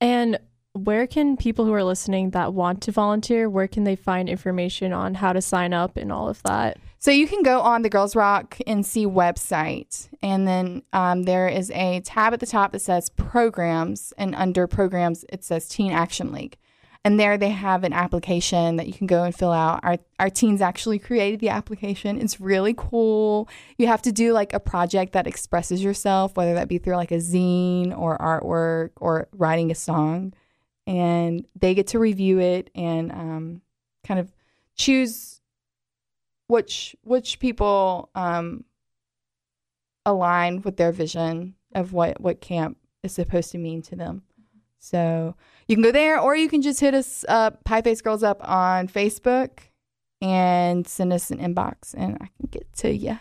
And 0.00 0.38
where 0.72 1.06
can 1.06 1.36
people 1.36 1.64
who 1.64 1.72
are 1.72 1.84
listening 1.84 2.30
that 2.30 2.52
want 2.52 2.82
to 2.82 2.92
volunteer, 2.92 3.48
where 3.48 3.68
can 3.68 3.84
they 3.84 3.94
find 3.94 4.28
information 4.28 4.92
on 4.92 5.14
how 5.14 5.32
to 5.32 5.40
sign 5.40 5.72
up 5.72 5.96
and 5.96 6.10
all 6.10 6.28
of 6.28 6.42
that? 6.42 6.78
So 7.04 7.10
you 7.10 7.26
can 7.26 7.42
go 7.42 7.60
on 7.60 7.82
the 7.82 7.90
Girls 7.90 8.16
Rock 8.16 8.56
NC 8.66 9.12
website, 9.12 10.08
and 10.22 10.48
then 10.48 10.84
um, 10.94 11.24
there 11.24 11.48
is 11.48 11.70
a 11.72 12.00
tab 12.00 12.32
at 12.32 12.40
the 12.40 12.46
top 12.46 12.72
that 12.72 12.78
says 12.78 13.10
programs, 13.10 14.14
and 14.16 14.34
under 14.34 14.66
programs 14.66 15.22
it 15.28 15.44
says 15.44 15.68
Teen 15.68 15.92
Action 15.92 16.32
League, 16.32 16.56
And 17.04 17.20
there 17.20 17.36
they 17.36 17.50
have 17.50 17.84
an 17.84 17.92
application 17.92 18.76
that 18.76 18.86
you 18.86 18.94
can 18.94 19.06
go 19.06 19.22
and 19.22 19.34
fill 19.34 19.52
out. 19.52 19.80
Our 19.82 19.98
our 20.18 20.30
teens 20.30 20.62
actually 20.62 20.98
created 20.98 21.40
the 21.40 21.50
application. 21.50 22.18
It's 22.18 22.40
really 22.40 22.72
cool. 22.74 23.50
You 23.76 23.86
have 23.86 24.00
to 24.00 24.10
do 24.10 24.32
like 24.32 24.54
a 24.54 24.58
project 24.58 25.12
that 25.12 25.26
expresses 25.26 25.84
yourself, 25.84 26.38
whether 26.38 26.54
that 26.54 26.68
be 26.68 26.78
through 26.78 26.96
like 26.96 27.12
a 27.12 27.16
zine 27.16 27.94
or 27.94 28.16
artwork 28.16 28.92
or 28.96 29.28
writing 29.34 29.70
a 29.70 29.74
song. 29.74 30.32
And 30.86 31.46
they 31.54 31.74
get 31.74 31.88
to 31.88 31.98
review 31.98 32.38
it 32.38 32.70
and 32.74 33.12
um, 33.12 33.60
kind 34.04 34.18
of 34.18 34.32
choose 34.74 35.33
which 36.46 36.96
which 37.02 37.38
people 37.38 38.10
um, 38.14 38.64
align 40.04 40.62
with 40.62 40.76
their 40.76 40.92
vision 40.92 41.54
of 41.74 41.92
what 41.92 42.20
what 42.20 42.40
camp 42.40 42.78
is 43.02 43.12
supposed 43.12 43.50
to 43.52 43.58
mean 43.58 43.82
to 43.82 43.96
them. 43.96 44.22
So 44.78 45.34
you 45.66 45.76
can 45.76 45.82
go 45.82 45.92
there, 45.92 46.20
or 46.20 46.36
you 46.36 46.48
can 46.48 46.60
just 46.60 46.80
hit 46.80 46.92
us 46.92 47.24
up, 47.26 47.64
Pie 47.64 47.82
Face 47.82 48.02
Girls 48.02 48.22
up 48.22 48.46
on 48.46 48.86
Facebook, 48.86 49.60
and 50.20 50.86
send 50.86 51.12
us 51.12 51.30
an 51.30 51.38
inbox, 51.38 51.94
and 51.96 52.16
I 52.20 52.28
can 52.38 52.48
get 52.50 52.70
to 52.74 52.94
you. 52.94 53.18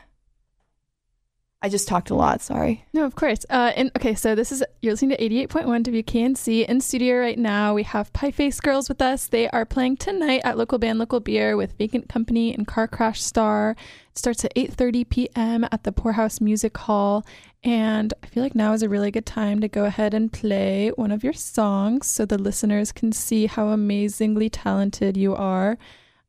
I 1.63 1.69
just 1.69 1.87
talked 1.87 2.09
a 2.09 2.15
lot. 2.15 2.41
Sorry. 2.41 2.83
No, 2.91 3.05
of 3.05 3.15
course. 3.15 3.45
Uh, 3.49 3.71
and 3.77 3.89
okay, 3.95 4.15
so 4.15 4.35
this 4.35 4.51
is 4.51 4.61
you're 4.81 4.91
listening 4.91 5.15
to 5.15 5.47
88.1 5.47 6.03
WKNC 6.03 6.65
in 6.65 6.81
studio 6.81 7.17
right 7.19 7.39
now. 7.39 7.73
We 7.73 7.83
have 7.83 8.11
Pie 8.11 8.31
Face 8.31 8.59
Girls 8.59 8.89
with 8.89 9.01
us. 9.01 9.27
They 9.27 9.47
are 9.47 9.63
playing 9.63 9.95
tonight 9.95 10.41
at 10.43 10.57
local 10.57 10.77
band 10.77 10.99
Local 10.99 11.21
Beer 11.21 11.55
with 11.55 11.77
Vacant 11.77 12.09
Company 12.09 12.53
and 12.53 12.67
Car 12.67 12.89
Crash 12.89 13.21
Star. 13.21 13.77
It 14.11 14.17
starts 14.17 14.43
at 14.43 14.53
8:30 14.55 15.07
p.m. 15.09 15.63
at 15.71 15.85
the 15.85 15.93
Poorhouse 15.93 16.41
Music 16.41 16.77
Hall, 16.77 17.25
and 17.63 18.13
I 18.21 18.27
feel 18.27 18.43
like 18.43 18.55
now 18.55 18.73
is 18.73 18.83
a 18.83 18.89
really 18.89 19.09
good 19.09 19.25
time 19.25 19.61
to 19.61 19.69
go 19.69 19.85
ahead 19.85 20.13
and 20.13 20.33
play 20.33 20.89
one 20.89 21.13
of 21.13 21.23
your 21.23 21.31
songs 21.31 22.07
so 22.07 22.25
the 22.25 22.37
listeners 22.37 22.91
can 22.91 23.13
see 23.13 23.45
how 23.45 23.69
amazingly 23.69 24.49
talented 24.49 25.15
you 25.15 25.33
are. 25.33 25.77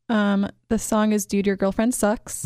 Um, 0.09 0.49
the 0.69 0.79
song 0.79 1.13
is 1.13 1.27
"Dude, 1.27 1.47
Your 1.47 1.57
Girlfriend 1.57 1.95
Sucks." 1.95 2.45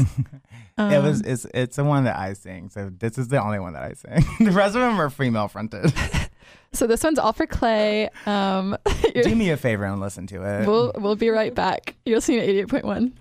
Um, 0.77 0.93
it 0.93 1.03
was 1.03 1.21
it's 1.23 1.47
it's 1.53 1.77
the 1.77 1.85
one 1.85 2.05
that 2.05 2.17
I 2.17 2.35
sing. 2.35 2.71
So 2.71 2.91
this 2.97 3.19
is 3.19 3.29
the 3.29 3.43
only 3.43 3.59
one 3.59 3.73
that 3.73 3.83
I 3.83 3.93
sing. 3.95 4.25
the 4.47 4.53
rest 4.53 4.77
of 4.77 4.81
them 4.83 5.01
are 5.01 5.11
female 5.11 5.49
fronted. 5.49 5.93
so 6.73 6.87
this 6.87 7.03
one's 7.03 7.19
all 7.19 7.33
for 7.33 7.47
Clay. 7.47 8.11
Um, 8.27 8.77
Do 9.15 9.35
me 9.35 9.51
a 9.51 9.57
favor 9.57 9.85
and 9.85 10.01
listen 10.01 10.27
to 10.29 10.43
it. 10.43 10.67
We'll 10.67 10.93
we'll 10.97 11.17
be 11.17 11.31
right 11.31 11.55
back. 11.55 11.97
You're 12.05 12.17
listening 12.19 12.39
to 12.39 12.45
eighty 12.45 12.61
eight 12.61 12.69
point 12.69 12.85
one. 12.85 13.19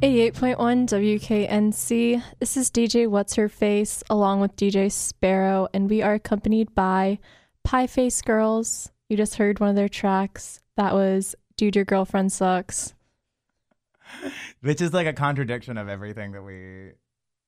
88.1 0.00 0.86
WKNC. 0.86 2.22
This 2.38 2.56
is 2.56 2.70
DJ 2.70 3.08
What's 3.08 3.34
Her 3.34 3.48
Face 3.48 4.04
along 4.08 4.38
with 4.38 4.54
DJ 4.54 4.92
Sparrow, 4.92 5.66
and 5.74 5.90
we 5.90 6.02
are 6.02 6.14
accompanied 6.14 6.72
by 6.72 7.18
Pie 7.64 7.88
Face 7.88 8.22
Girls. 8.22 8.92
You 9.08 9.16
just 9.16 9.34
heard 9.34 9.58
one 9.58 9.70
of 9.70 9.74
their 9.74 9.88
tracks. 9.88 10.60
That 10.76 10.94
was 10.94 11.34
Dude 11.56 11.74
Your 11.74 11.84
Girlfriend 11.84 12.30
Sucks. 12.30 12.94
Which 14.60 14.80
is 14.80 14.92
like 14.92 15.08
a 15.08 15.12
contradiction 15.12 15.76
of 15.76 15.88
everything 15.88 16.30
that 16.30 16.42
we 16.42 16.92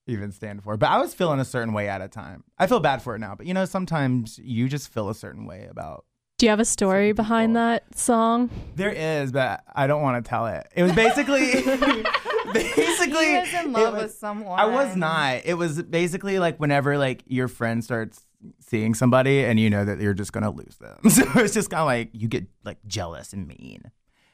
even 0.08 0.32
stand 0.32 0.64
for. 0.64 0.76
But 0.76 0.90
I 0.90 0.98
was 0.98 1.14
feeling 1.14 1.38
a 1.38 1.44
certain 1.44 1.72
way 1.72 1.88
at 1.88 2.02
a 2.02 2.08
time. 2.08 2.42
I 2.58 2.66
feel 2.66 2.80
bad 2.80 3.00
for 3.00 3.14
it 3.14 3.20
now, 3.20 3.36
but 3.36 3.46
you 3.46 3.54
know, 3.54 3.64
sometimes 3.64 4.40
you 4.42 4.68
just 4.68 4.92
feel 4.92 5.08
a 5.08 5.14
certain 5.14 5.46
way 5.46 5.68
about. 5.70 6.04
Do 6.40 6.46
you 6.46 6.50
have 6.50 6.58
a 6.60 6.64
story 6.64 7.12
behind 7.12 7.54
that 7.54 7.98
song? 7.98 8.48
There 8.74 8.88
is, 8.88 9.30
but 9.30 9.62
I 9.76 9.86
don't 9.86 10.00
want 10.00 10.24
to 10.24 10.26
tell 10.26 10.46
it. 10.46 10.66
It 10.74 10.82
was 10.82 10.92
basically, 10.92 11.52
basically, 12.54 13.26
He 13.26 13.36
was 13.40 13.52
in 13.62 13.72
love 13.72 13.92
was- 13.92 14.02
with 14.04 14.12
someone. 14.14 14.58
I 14.58 14.64
was 14.64 14.96
not. 14.96 15.42
It 15.44 15.58
was 15.58 15.82
basically 15.82 16.38
like 16.38 16.56
whenever 16.58 16.96
like 16.96 17.24
your 17.26 17.46
friend 17.46 17.84
starts 17.84 18.24
seeing 18.58 18.94
somebody 18.94 19.44
and 19.44 19.60
you 19.60 19.68
know 19.68 19.84
that 19.84 20.00
you're 20.00 20.14
just 20.14 20.32
gonna 20.32 20.48
lose 20.50 20.78
them. 20.80 20.96
So 21.10 21.24
it's 21.34 21.52
just 21.52 21.68
kind 21.68 21.82
of 21.82 21.86
like 21.88 22.08
you 22.14 22.26
get 22.26 22.46
like 22.64 22.78
jealous 22.86 23.34
and 23.34 23.46
mean. 23.46 23.90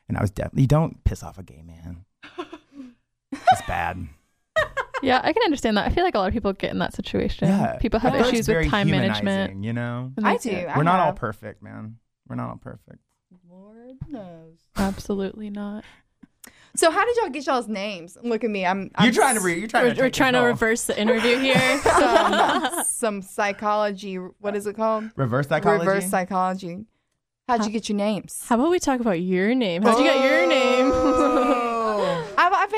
And 0.08 0.16
I 0.16 0.20
was 0.20 0.30
definitely 0.30 0.62
you 0.62 0.68
don't 0.68 1.02
piss 1.02 1.24
off 1.24 1.38
a 1.38 1.42
gay 1.42 1.64
man. 1.66 2.04
It's 3.32 3.66
bad. 3.66 4.06
Yeah, 5.02 5.20
I 5.22 5.32
can 5.32 5.42
understand 5.44 5.76
that. 5.76 5.86
I 5.86 5.90
feel 5.90 6.04
like 6.04 6.14
a 6.14 6.18
lot 6.18 6.28
of 6.28 6.34
people 6.34 6.52
get 6.52 6.70
in 6.70 6.78
that 6.78 6.94
situation. 6.94 7.48
Yeah, 7.48 7.76
People 7.78 8.00
have 8.00 8.14
I 8.14 8.20
issues 8.20 8.46
very 8.46 8.64
with 8.64 8.70
time 8.70 8.90
management. 8.90 9.64
You 9.64 9.72
know, 9.72 10.12
I 10.22 10.36
do. 10.36 10.50
it. 10.50 10.68
We're 10.76 10.82
not 10.82 11.00
all 11.00 11.12
perfect, 11.12 11.62
man. 11.62 11.96
We're 12.28 12.36
not 12.36 12.48
all 12.50 12.56
perfect. 12.56 12.98
Lord 13.48 13.96
knows. 14.08 14.58
Absolutely 14.76 15.50
not. 15.50 15.84
So 16.74 16.90
how 16.90 17.04
did 17.06 17.16
y'all 17.16 17.30
get 17.30 17.46
y'all's 17.46 17.68
names? 17.68 18.18
Look 18.22 18.44
at 18.44 18.50
me. 18.50 18.66
I'm. 18.66 18.90
I'm 18.96 19.06
you're 19.06 19.14
trying 19.14 19.36
to 19.36 19.40
re- 19.40 19.58
you're 19.58 19.68
trying 19.68 19.84
We're, 19.84 19.94
to 19.94 20.00
we're 20.00 20.06
take 20.06 20.12
trying 20.14 20.32
to 20.34 20.40
reverse 20.40 20.84
the 20.84 20.98
interview 21.00 21.38
here. 21.38 21.80
some, 21.80 22.84
some 22.84 23.22
psychology. 23.22 24.16
What 24.16 24.54
is 24.54 24.66
it 24.66 24.76
called? 24.76 25.10
reverse 25.16 25.48
psychology. 25.48 25.86
Reverse 25.86 26.10
psychology. 26.10 26.84
How'd 27.48 27.64
you 27.64 27.70
get 27.70 27.88
your 27.88 27.96
names? 27.96 28.44
How 28.48 28.56
about 28.56 28.70
we 28.70 28.80
talk 28.80 28.98
about 28.98 29.20
your 29.20 29.54
name? 29.54 29.82
How'd 29.82 29.98
you 29.98 30.04
get 30.04 30.24
your 30.24 30.42
oh. 30.42 30.48
name? 30.48 30.65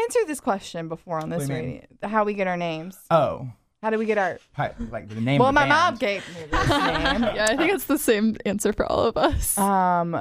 I've, 0.08 0.12
I've 0.12 0.16
answered 0.16 0.28
this 0.28 0.40
question 0.40 0.88
before 0.88 1.18
on 1.20 1.30
this 1.30 1.40
What 1.40 1.48
do 1.48 1.54
you 1.54 1.62
mean? 1.62 1.70
radio. 2.02 2.08
How 2.08 2.24
we 2.24 2.34
get 2.34 2.46
our 2.46 2.56
names? 2.56 2.98
oh, 3.10 3.48
How 3.82 3.90
do 3.90 3.98
we 3.98 4.06
get 4.06 4.18
our? 4.18 4.38
hi, 4.52 4.72
like 4.90 5.08
the 5.08 5.20
name. 5.20 5.38
Well, 5.38 5.48
of 5.48 5.54
the 5.54 5.60
my 5.60 5.66
mom 5.66 5.94
band. 5.94 6.00
gave 6.00 6.28
me 6.34 6.44
this 6.50 6.68
name. 6.68 7.22
Yeah, 7.36 7.46
I 7.50 7.56
think 7.56 7.72
it's 7.72 7.84
the 7.84 7.98
same 7.98 8.36
answer 8.46 8.72
for 8.72 8.86
all 8.90 9.04
of 9.04 9.16
us. 9.16 9.56
Um, 9.58 10.12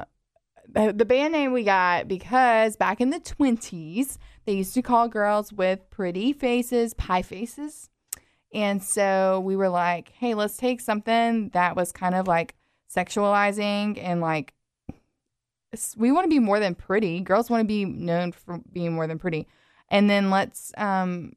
the, 0.70 0.94
the 0.94 1.06
band 1.06 1.32
name 1.34 1.54
we 1.54 1.64
got 1.64 2.08
because 2.08 2.76
back 2.76 3.00
in 3.02 3.10
the 3.10 3.20
twenties 3.20 4.20
they 4.46 4.54
used 4.54 4.74
to 4.76 4.82
call 4.82 5.08
girls 5.08 5.52
with 5.54 5.90
pretty 5.90 6.34
faces 6.34 6.94
pie 6.94 7.22
faces, 7.22 7.90
and 8.54 8.82
so 8.84 9.42
we 9.46 9.56
were 9.56 9.70
like, 9.70 10.10
hey, 10.10 10.34
let's 10.34 10.58
take 10.58 10.80
something 10.82 11.50
that 11.50 11.76
was 11.76 11.92
kind 11.92 12.16
of 12.16 12.28
like 12.28 12.56
sexualizing 12.94 13.98
and 14.02 14.22
like 14.22 14.54
s- 15.74 15.96
we 15.98 16.12
want 16.12 16.26
to 16.26 16.30
be 16.30 16.40
more 16.40 16.60
than 16.60 16.76
pretty. 16.76 17.20
Girls 17.22 17.50
want 17.50 17.62
to 17.62 17.68
be 17.68 17.86
known 17.86 18.32
for 18.32 18.60
being 18.72 18.94
more 18.94 19.08
than 19.08 19.20
pretty, 19.20 19.48
and 19.90 20.10
then 20.10 20.30
let's 20.30 20.72
um, 20.78 21.34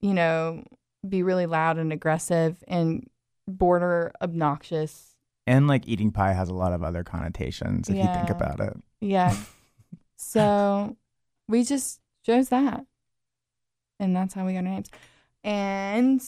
you 0.00 0.14
know, 0.14 0.64
be 1.08 1.22
really 1.22 1.46
loud 1.46 1.78
and 1.78 1.92
aggressive 1.92 2.62
and 2.68 3.08
border 3.46 4.12
obnoxious 4.22 5.10
and 5.46 5.68
like 5.68 5.86
eating 5.86 6.10
pie 6.10 6.32
has 6.32 6.48
a 6.48 6.54
lot 6.54 6.72
of 6.72 6.82
other 6.82 7.04
connotations 7.04 7.90
if 7.90 7.96
you 7.96 8.04
think 8.04 8.30
about 8.30 8.60
it. 8.60 8.74
Yeah. 9.00 9.36
so 10.16 10.96
we 11.48 11.64
just 11.64 12.00
chose 12.24 12.48
that. 12.48 12.86
And 14.00 14.16
that's 14.16 14.32
how 14.34 14.46
we 14.46 14.52
got 14.54 14.58
our 14.58 14.62
names. 14.64 14.88
And 15.42 16.22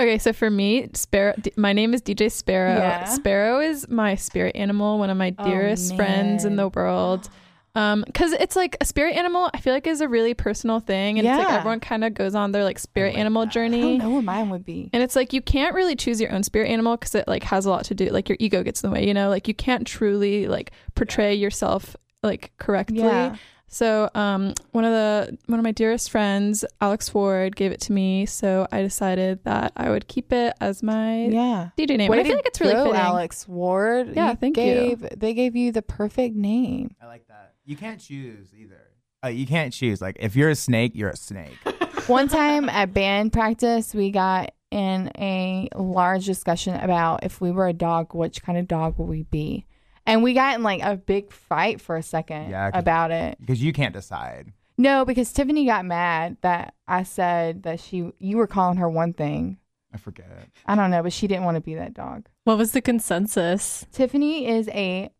Okay, 0.00 0.18
so 0.18 0.32
for 0.32 0.48
me, 0.48 0.88
Sparrow. 0.94 1.34
D- 1.40 1.52
my 1.56 1.72
name 1.72 1.92
is 1.92 2.00
DJ 2.00 2.30
Sparrow. 2.30 2.78
Yeah. 2.78 3.04
Sparrow 3.04 3.60
is 3.60 3.88
my 3.88 4.14
spirit 4.14 4.56
animal, 4.56 4.98
one 4.98 5.10
of 5.10 5.16
my 5.18 5.34
Oh, 5.38 5.44
dearest 5.44 5.94
friends 5.96 6.44
in 6.44 6.56
the 6.56 6.68
world. 6.68 7.28
Um, 7.76 8.02
because 8.04 8.32
it's 8.32 8.56
like 8.56 8.76
a 8.80 8.84
spirit 8.84 9.14
animal. 9.16 9.48
I 9.54 9.60
feel 9.60 9.72
like 9.72 9.86
is 9.86 10.00
a 10.00 10.08
really 10.08 10.34
personal 10.34 10.80
thing, 10.80 11.18
and 11.18 11.28
it's 11.28 11.38
like 11.38 11.52
everyone 11.52 11.78
kind 11.80 12.02
of 12.04 12.14
goes 12.14 12.34
on 12.34 12.50
their 12.50 12.64
like 12.64 12.78
spirit 12.80 13.10
like 13.14 13.18
animal 13.20 13.42
that. 13.42 13.50
I 13.50 13.52
journey. 13.52 13.80
don't 13.98 13.98
know 13.98 14.10
what 14.16 14.24
mine 14.24 14.50
would 14.50 14.64
be. 14.64 14.90
And 14.92 15.02
it's 15.02 15.14
like 15.14 15.32
you 15.32 15.40
can't 15.40 15.74
really 15.74 15.94
choose 15.94 16.20
your 16.20 16.32
own 16.32 16.42
spirit 16.42 16.68
animal 16.68 16.96
because 16.96 17.14
it 17.14 17.28
like 17.28 17.44
has 17.44 17.66
a 17.66 17.70
lot 17.70 17.84
to 17.86 17.94
do. 17.94 18.06
Like 18.10 18.28
your 18.28 18.36
ego 18.40 18.62
gets 18.64 18.82
in 18.82 18.90
the 18.90 18.94
way, 18.94 19.06
you 19.06 19.14
know. 19.14 19.28
Like 19.28 19.46
you 19.46 19.54
can't 19.54 19.86
truly 19.86 20.48
like 20.48 20.72
portray 20.96 21.34
yourself 21.34 21.94
like 22.24 22.50
correctly. 22.58 22.98
Yeah. 22.98 23.36
So 23.72 24.10
um, 24.16 24.54
one 24.72 24.84
of 24.84 24.90
the 24.90 25.38
one 25.46 25.60
of 25.60 25.62
my 25.62 25.70
dearest 25.70 26.10
friends, 26.10 26.64
Alex 26.80 27.08
Ford, 27.08 27.54
gave 27.54 27.70
it 27.70 27.80
to 27.82 27.92
me. 27.92 28.26
So 28.26 28.66
I 28.72 28.82
decided 28.82 29.44
that 29.44 29.70
I 29.76 29.90
would 29.90 30.08
keep 30.08 30.32
it 30.32 30.54
as 30.60 30.82
my 30.82 31.26
Yeah. 31.26 31.68
DJ 31.78 31.96
name. 31.98 32.10
Way 32.10 32.18
I 32.18 32.24
feel 32.24 32.34
like 32.34 32.46
it's 32.46 32.60
really 32.60 32.72
go, 32.72 32.86
fitting. 32.86 32.98
Alex 33.00 33.46
Ward. 33.46 34.16
Yeah, 34.16 34.30
You 34.30 34.36
thank 34.38 34.56
you. 34.56 34.96
They 35.16 35.34
gave 35.34 35.54
you 35.54 35.70
the 35.70 35.82
perfect 35.82 36.34
name. 36.34 36.96
I 37.00 37.06
like 37.06 37.28
that. 37.28 37.49
You 37.64 37.76
can't 37.76 38.00
choose 38.00 38.48
either. 38.56 38.80
Uh, 39.24 39.28
you 39.28 39.46
can't 39.46 39.72
choose. 39.72 40.00
Like 40.00 40.16
if 40.20 40.34
you're 40.36 40.50
a 40.50 40.54
snake, 40.54 40.92
you're 40.94 41.10
a 41.10 41.16
snake. 41.16 41.56
One 42.06 42.28
time 42.28 42.68
at 42.68 42.92
band 42.94 43.32
practice, 43.32 43.94
we 43.94 44.10
got 44.10 44.52
in 44.70 45.10
a 45.18 45.68
large 45.76 46.24
discussion 46.26 46.74
about 46.76 47.24
if 47.24 47.40
we 47.40 47.50
were 47.50 47.66
a 47.68 47.72
dog, 47.72 48.14
which 48.14 48.42
kind 48.42 48.56
of 48.58 48.66
dog 48.66 48.98
would 48.98 49.08
we 49.08 49.24
be? 49.24 49.66
And 50.06 50.22
we 50.22 50.32
got 50.32 50.56
in 50.56 50.62
like 50.62 50.82
a 50.82 50.96
big 50.96 51.30
fight 51.32 51.80
for 51.80 51.96
a 51.96 52.02
second 52.02 52.50
Yeah, 52.50 52.70
'cause- 52.70 52.80
about 52.80 53.10
it. 53.10 53.38
Because 53.40 53.62
you 53.62 53.72
can't 53.72 53.92
decide. 53.92 54.52
No, 54.78 55.04
because 55.04 55.30
Tiffany 55.32 55.66
got 55.66 55.84
mad 55.84 56.38
that 56.40 56.74
I 56.88 57.02
said 57.02 57.64
that 57.64 57.80
she 57.80 58.10
you 58.18 58.38
were 58.38 58.46
calling 58.46 58.78
her 58.78 58.88
one 58.88 59.12
thing. 59.12 59.58
I 59.92 59.98
forget 59.98 60.26
it. 60.30 60.48
I 60.66 60.74
don't 60.76 60.90
know, 60.90 61.02
but 61.02 61.12
she 61.12 61.26
didn't 61.26 61.44
want 61.44 61.56
to 61.56 61.60
be 61.60 61.74
that 61.74 61.92
dog. 61.94 62.26
what 62.44 62.56
was 62.56 62.72
the 62.72 62.80
consensus? 62.80 63.86
Tiffany 63.92 64.46
is 64.48 64.68
a 64.68 65.10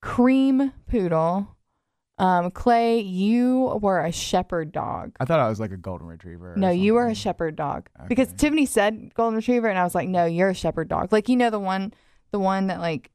cream 0.00 0.72
poodle. 0.88 1.56
Um, 2.20 2.50
Clay, 2.50 3.00
you 3.00 3.78
were 3.80 4.00
a 4.04 4.12
shepherd 4.12 4.72
dog. 4.72 5.16
I 5.18 5.24
thought 5.24 5.40
I 5.40 5.48
was 5.48 5.58
like 5.58 5.72
a 5.72 5.76
golden 5.78 6.06
retriever. 6.06 6.54
No, 6.56 6.68
you 6.70 6.92
were 6.94 7.06
a 7.06 7.14
shepherd 7.14 7.56
dog. 7.56 7.88
Because 8.08 8.32
Tiffany 8.34 8.66
said 8.66 9.14
golden 9.14 9.36
retriever 9.36 9.68
and 9.68 9.78
I 9.78 9.84
was 9.84 9.94
like, 9.94 10.08
"No, 10.08 10.26
you're 10.26 10.50
a 10.50 10.54
shepherd 10.54 10.88
dog." 10.88 11.12
Like 11.12 11.28
you 11.30 11.36
know 11.36 11.48
the 11.50 11.58
one 11.58 11.94
the 12.30 12.38
one 12.38 12.66
that 12.66 12.78
like 12.80 13.10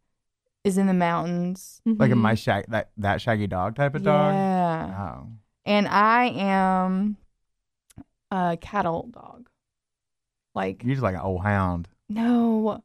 is 0.64 0.80
in 0.80 0.88
the 0.88 0.94
mountains. 0.94 1.82
Like 1.86 2.12
a 2.12 2.16
my 2.16 2.34
shag 2.34 2.66
that 2.70 2.90
that 2.98 3.22
shaggy 3.22 3.46
dog 3.46 3.76
type 3.76 3.94
of 3.94 4.02
dog. 4.04 4.34
Yeah. 4.34 5.14
Oh. 5.20 5.28
And 5.66 5.88
I 5.88 6.26
am 6.30 7.18
a 8.32 8.58
cattle 8.60 9.08
dog. 9.12 9.50
Like 10.56 10.84
You're 10.84 10.96
just 10.96 11.04
like 11.04 11.16
an 11.16 11.22
old 11.22 11.44
hound. 11.44 11.88
no, 12.10 12.84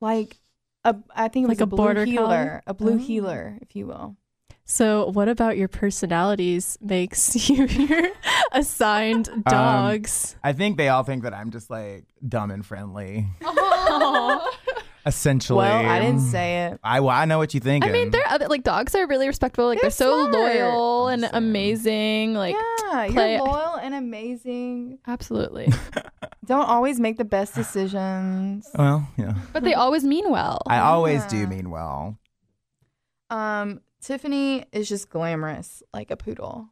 like 0.00 0.38
a 0.84 0.96
I 1.14 1.28
think 1.28 1.44
it 1.44 1.48
was 1.48 1.58
Like 1.60 1.60
a, 1.60 1.64
a 1.64 1.66
blue 1.66 1.76
border 1.76 2.04
heeler, 2.04 2.26
collie? 2.26 2.60
a 2.66 2.74
blue 2.74 2.94
Oh. 2.94 2.98
heeler, 2.98 3.58
if 3.62 3.76
you 3.76 3.86
will. 3.86 4.16
So, 4.70 5.10
what 5.10 5.28
about 5.28 5.56
your 5.58 5.66
personalities 5.66 6.78
makes 6.80 7.48
you 7.48 7.64
your 7.66 8.08
assigned 8.52 9.28
Um, 9.28 9.42
dogs? 9.42 10.36
I 10.44 10.52
think 10.52 10.76
they 10.76 10.88
all 10.88 11.02
think 11.02 11.24
that 11.24 11.34
I'm 11.34 11.50
just 11.50 11.70
like 11.70 12.04
dumb 12.26 12.52
and 12.52 12.64
friendly. 12.64 13.26
Aw. 13.44 14.50
Essentially. 15.06 15.56
Well, 15.56 15.86
I 15.86 15.98
didn't 15.98 16.20
say 16.20 16.66
it. 16.66 16.78
I 16.84 17.00
well, 17.00 17.10
I 17.16 17.24
know 17.24 17.38
what 17.38 17.52
you 17.52 17.58
think. 17.58 17.84
I 17.84 17.90
mean, 17.90 18.10
they're 18.10 18.22
other 18.28 18.46
like 18.46 18.62
dogs 18.62 18.94
are 18.94 19.08
really 19.08 19.26
respectful. 19.26 19.66
Like 19.66 19.78
they're, 19.80 19.90
They're 19.90 20.06
so 20.06 20.28
smart. 20.30 20.34
loyal 20.34 21.06
I'm 21.08 21.12
and 21.14 21.22
saying. 21.22 21.34
amazing. 21.34 22.34
Like 22.34 22.54
yeah, 22.54 23.08
play- 23.10 23.34
you're 23.38 23.44
loyal 23.44 23.74
and 23.74 23.92
amazing. 23.94 24.98
absolutely. 25.08 25.72
Don't 26.44 26.66
always 26.68 27.00
make 27.00 27.16
the 27.16 27.24
best 27.24 27.56
decisions. 27.56 28.68
Well, 28.76 29.08
yeah. 29.16 29.34
but 29.52 29.64
they 29.64 29.74
always 29.74 30.04
mean 30.04 30.30
well. 30.30 30.62
I 30.68 30.78
always 30.78 31.24
do 31.26 31.44
mean 31.48 31.70
well. 31.70 32.18
Um, 33.30 33.80
Tiffany 34.00 34.64
is 34.72 34.88
just 34.88 35.10
glamorous, 35.10 35.82
like 35.92 36.10
a 36.10 36.16
poodle. 36.16 36.68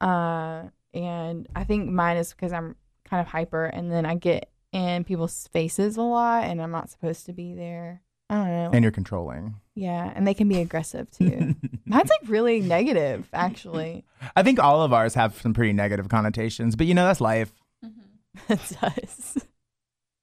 Uh, 0.00 0.64
and 0.92 1.48
I 1.54 1.64
think 1.64 1.88
mine 1.88 2.16
is 2.16 2.32
because 2.32 2.52
I'm 2.52 2.76
kind 3.04 3.20
of 3.20 3.28
hyper, 3.28 3.66
and 3.66 3.90
then 3.90 4.04
I 4.04 4.16
get 4.16 4.50
in 4.72 5.04
people's 5.04 5.48
faces 5.52 5.96
a 5.96 6.02
lot, 6.02 6.44
and 6.44 6.60
I'm 6.60 6.70
not 6.70 6.90
supposed 6.90 7.26
to 7.26 7.32
be 7.32 7.54
there. 7.54 8.02
I 8.28 8.36
don't 8.36 8.46
know. 8.48 8.70
And 8.72 8.82
you're 8.82 8.92
controlling. 8.92 9.56
yeah, 9.74 10.10
and 10.14 10.26
they 10.26 10.34
can 10.34 10.48
be 10.48 10.58
aggressive 10.60 11.10
too. 11.10 11.54
Mine's 11.84 12.10
like 12.10 12.28
really 12.28 12.60
negative, 12.60 13.28
actually. 13.32 14.04
I 14.36 14.42
think 14.42 14.58
all 14.58 14.82
of 14.82 14.92
ours 14.92 15.14
have 15.14 15.40
some 15.40 15.52
pretty 15.52 15.72
negative 15.74 16.08
connotations, 16.08 16.74
but 16.74 16.86
you 16.86 16.94
know 16.94 17.04
that's 17.04 17.20
life. 17.20 17.52
it 18.48 18.60
does. 18.80 19.46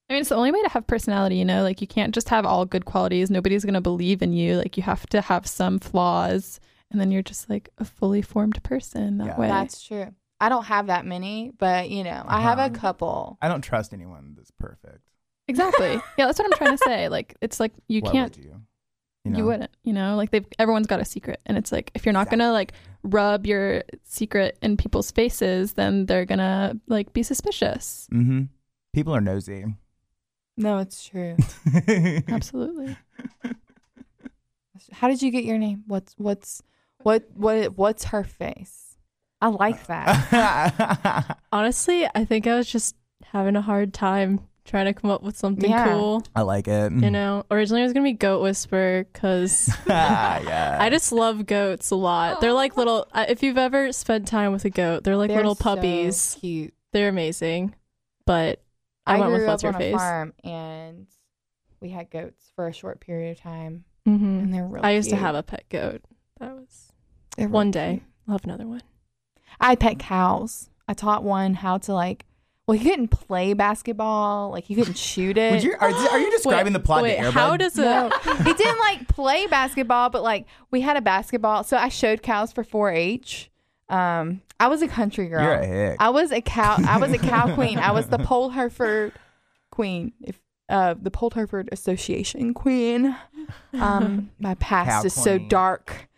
I 0.09 0.13
mean, 0.13 0.21
it's 0.21 0.29
the 0.29 0.35
only 0.35 0.51
way 0.51 0.61
to 0.63 0.69
have 0.69 0.87
personality, 0.87 1.35
you 1.35 1.45
know? 1.45 1.61
Like, 1.61 1.81
you 1.81 1.87
can't 1.87 2.13
just 2.15 2.29
have 2.29 2.45
all 2.45 2.65
good 2.65 2.85
qualities. 2.85 3.29
Nobody's 3.29 3.63
going 3.63 3.75
to 3.75 3.81
believe 3.81 4.21
in 4.23 4.33
you. 4.33 4.55
Like, 4.57 4.75
you 4.75 4.83
have 4.83 5.05
to 5.07 5.21
have 5.21 5.45
some 5.45 5.77
flaws, 5.79 6.59
and 6.89 6.99
then 6.99 7.11
you're 7.11 7.21
just 7.21 7.49
like 7.49 7.69
a 7.77 7.85
fully 7.85 8.21
formed 8.23 8.61
person 8.63 9.19
that 9.19 9.27
Yeah. 9.27 9.37
way. 9.39 9.47
That's 9.47 9.81
true. 9.85 10.07
I 10.39 10.49
don't 10.49 10.65
have 10.65 10.87
that 10.87 11.05
many, 11.05 11.51
but 11.57 11.89
you 11.89 12.03
know, 12.03 12.23
I 12.25 12.41
have 12.41 12.57
a 12.59 12.63
Uh-huh. 12.63 12.73
couple. 12.75 13.37
I 13.41 13.47
don't 13.49 13.61
trust 13.61 13.93
anyone 13.93 14.33
that's 14.35 14.51
perfect. 14.51 15.01
exactly. 15.47 15.91
yeah, 16.17 16.25
that's 16.25 16.39
what 16.39 16.45
I'm 16.51 16.57
trying 16.57 16.77
to 16.77 16.83
say. 16.83 17.09
Like, 17.09 17.35
it's 17.41 17.59
like 17.59 17.73
you 17.87 18.01
Why 18.01 18.11
can't, 18.11 18.35
would 18.37 18.45
you? 18.45 18.55
you, 19.25 19.31
know? 19.31 19.45
wouldn't, 19.45 19.71
you 19.83 19.93
know? 19.93 20.15
Like, 20.15 20.31
they've, 20.31 20.45
everyone's 20.57 20.87
got 20.87 20.99
a 21.01 21.05
secret. 21.05 21.41
And 21.45 21.57
it's 21.57 21.71
like, 21.71 21.91
if 21.93 22.05
you're 22.05 22.13
not 22.13 22.29
going 22.29 22.39
to, 22.39 22.51
like, 22.51 22.73
rub 23.03 23.45
your 23.45 23.83
secret 24.03 24.57
in 24.61 24.75
people's 24.77 25.11
faces, 25.11 25.73
then 25.73 26.05
they're 26.05 26.25
gonna 26.25 26.75
like 26.87 27.13
be 27.13 27.23
suspicious. 27.23 28.07
Mm-hmm. 28.11 28.43
People 28.93 29.15
are 29.15 29.21
nosy. 29.21 29.65
No, 30.59 30.77
it's 30.79 31.07
true. 31.07 31.37
Absolutely. 32.27 32.95
How 34.91 35.07
did 35.07 35.21
you 35.21 35.31
get 35.31 35.43
your 35.45 35.57
name? 35.57 35.83
What's 35.87 36.13
what's 36.17 36.61
what 37.03 37.27
what 37.33 37.77
what's 37.77 38.05
her 38.05 38.23
face? 38.23 38.97
I 39.41 39.47
like 39.47 39.87
that. 39.87 41.37
Honestly, 41.51 42.05
I 42.13 42.25
think 42.25 42.45
I 42.45 42.55
was 42.55 42.69
just 42.69 42.95
having 43.23 43.55
a 43.55 43.61
hard 43.61 43.93
time 43.93 44.41
trying 44.65 44.85
to 44.85 44.93
come 44.93 45.09
up 45.09 45.23
with 45.23 45.37
something 45.37 45.69
Yeah. 45.69 45.87
cool. 45.93 46.23
I 46.35 46.41
like 46.41 46.67
it. 46.67 46.91
You 46.91 47.09
know, 47.09 47.45
originally 47.49 47.81
it 47.81 47.85
was 47.85 47.93
gonna 47.93 48.03
be 48.03 48.13
Goat 48.13 48.41
Whisperer 48.41 49.05
because 49.11 49.69
yeah. 49.87 50.77
I 50.79 50.89
just 50.89 51.11
love 51.11 51.45
goats 51.45 51.89
a 51.91 51.95
lot. 51.95 52.41
They're 52.41 52.53
like 52.53 52.75
little. 52.75 53.07
If 53.15 53.43
you've 53.43 53.57
ever 53.57 53.91
spent 53.93 54.27
time 54.27 54.51
with 54.51 54.65
a 54.65 54.69
goat, 54.69 55.03
they're 55.05 55.15
like 55.17 55.29
They're 55.29 55.37
little 55.37 55.55
so 55.55 55.63
puppies. 55.63 56.37
cute. 56.39 56.73
They're 56.91 57.09
amazing. 57.09 57.75
But 58.25 58.61
I, 59.09 59.15
I, 59.15 59.19
went 59.19 59.29
grew 59.31 59.39
with 59.39 59.47
what's 59.47 59.63
up 59.63 59.71
her 59.73 59.75
on 59.75 59.81
a 59.81 59.85
face. 59.85 59.95
farm 59.95 60.33
and 60.43 61.07
we 61.81 61.89
had 61.89 62.09
goats 62.09 62.51
for 62.55 62.67
a 62.67 62.73
short 62.73 62.99
period 62.99 63.31
of 63.37 63.41
time, 63.41 63.83
hmm 64.05 64.13
and 64.39 64.53
they're 64.53 64.65
really. 64.67 64.83
I 64.83 64.91
used 64.91 65.09
to 65.09 65.15
have 65.15 65.35
a 65.35 65.43
pet 65.43 65.65
goat. 65.69 66.01
That 66.39 66.55
was 66.55 66.91
They're 67.37 67.47
really 67.47 67.53
one 67.53 67.71
day. 67.71 67.91
cute. 67.97 68.03
I'll 68.27 68.33
have 68.33 68.43
another 68.45 68.67
one. 68.67 68.81
I 69.59 69.75
pet 69.75 69.99
cows. 69.99 70.69
I 70.87 70.93
taught 70.93 71.23
one 71.23 71.55
how 71.55 71.77
to 71.79 71.93
like. 71.93 72.25
Well, 72.67 72.77
he 72.77 72.87
couldn't 72.87 73.07
play 73.07 73.53
basketball. 73.53 74.51
Like 74.51 74.65
he 74.65 74.75
couldn't 74.75 74.97
shoot 74.97 75.37
it. 75.47 75.63
You, 75.63 75.73
are, 75.79 75.89
are 75.91 76.19
you 76.19 76.29
describing 76.31 76.73
the 76.73 76.79
plot 76.79 77.01
Wait, 77.03 77.13
to 77.15 77.19
Air 77.19 77.25
Bud? 77.25 77.31
how 77.33 77.57
does 77.57 77.77
it? 77.79 77.81
No, 77.83 78.09
he 78.43 78.53
didn't 78.53 78.79
like 78.79 79.07
play 79.07 79.47
basketball, 79.47 80.09
but 80.09 80.21
like 80.21 80.45
we 80.69 80.81
had 80.81 80.95
a 80.97 81.01
basketball. 81.01 81.63
So 81.63 81.77
I 81.77 81.89
showed 81.89 82.21
cows 82.21 82.51
for 82.51 82.63
4-H. 82.63 83.49
Um, 83.89 84.41
I 84.59 84.67
was 84.67 84.81
a 84.81 84.87
country 84.87 85.27
girl. 85.27 85.43
You're 85.43 85.53
a 85.53 85.65
hick. 85.65 85.97
I 85.99 86.09
was 86.09 86.31
a 86.31 86.41
cow. 86.41 86.77
I 86.85 86.97
was 86.97 87.11
a 87.11 87.17
cow 87.29 87.53
queen. 87.55 87.79
I 87.79 87.91
was 87.91 88.07
the 88.07 88.19
Polled 88.19 88.53
Hereford 88.53 89.13
queen. 89.71 90.13
If 90.21 90.39
uh, 90.69 90.93
the 91.01 91.11
Polled 91.11 91.33
Hereford 91.33 91.69
Association 91.71 92.53
queen. 92.53 93.15
Um, 93.73 94.29
my 94.39 94.53
past 94.55 94.89
Cow 94.89 95.03
is 95.03 95.13
so 95.13 95.39
dark. 95.39 96.09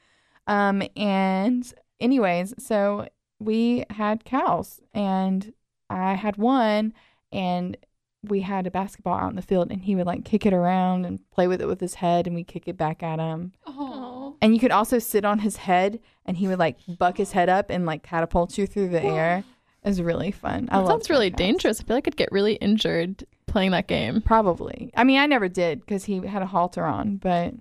Um, 0.47 0.83
and 0.95 1.71
anyways, 1.99 2.53
so 2.59 3.07
we 3.39 3.85
had 3.89 4.25
cows, 4.25 4.81
and 4.93 5.53
I 5.89 6.15
had 6.15 6.35
one, 6.35 6.93
and 7.31 7.77
we 8.23 8.41
had 8.41 8.67
a 8.67 8.71
basketball 8.71 9.17
out 9.17 9.29
in 9.29 9.35
the 9.35 9.41
field, 9.41 9.71
and 9.71 9.83
he 9.83 9.95
would 9.95 10.05
like 10.05 10.25
kick 10.25 10.45
it 10.45 10.53
around 10.53 11.05
and 11.05 11.19
play 11.31 11.47
with 11.47 11.61
it 11.61 11.67
with 11.67 11.79
his 11.79 11.95
head, 11.95 12.27
and 12.27 12.35
we 12.35 12.43
kick 12.43 12.67
it 12.67 12.77
back 12.77 13.01
at 13.01 13.19
him. 13.19 13.53
Oh. 13.65 14.10
And 14.41 14.53
you 14.53 14.59
could 14.59 14.71
also 14.71 14.97
sit 14.99 15.23
on 15.23 15.39
his 15.39 15.57
head, 15.57 15.99
and 16.25 16.35
he 16.37 16.47
would 16.47 16.59
like 16.59 16.77
buck 16.97 17.17
his 17.17 17.31
head 17.31 17.47
up 17.49 17.69
and 17.69 17.85
like 17.85 18.01
catapult 18.03 18.57
you 18.57 18.65
through 18.67 18.89
the 18.89 19.03
air. 19.03 19.43
It 19.83 19.87
was 19.87 20.01
really 20.01 20.31
fun. 20.31 20.67
I 20.71 20.77
That 20.77 20.83
love 20.83 20.89
sounds 20.89 21.09
really 21.09 21.29
cows. 21.31 21.37
dangerous. 21.37 21.79
I 21.79 21.83
feel 21.83 21.97
like 21.97 22.07
I'd 22.07 22.15
get 22.15 22.31
really 22.31 22.53
injured 22.55 23.25
playing 23.47 23.71
that 23.71 23.87
game. 23.87 24.21
Probably. 24.21 24.91
I 24.95 25.03
mean, 25.03 25.19
I 25.19 25.25
never 25.25 25.47
did 25.47 25.79
because 25.81 26.05
he 26.05 26.19
had 26.25 26.41
a 26.41 26.45
halter 26.47 26.85
on, 26.85 27.17
but 27.17 27.53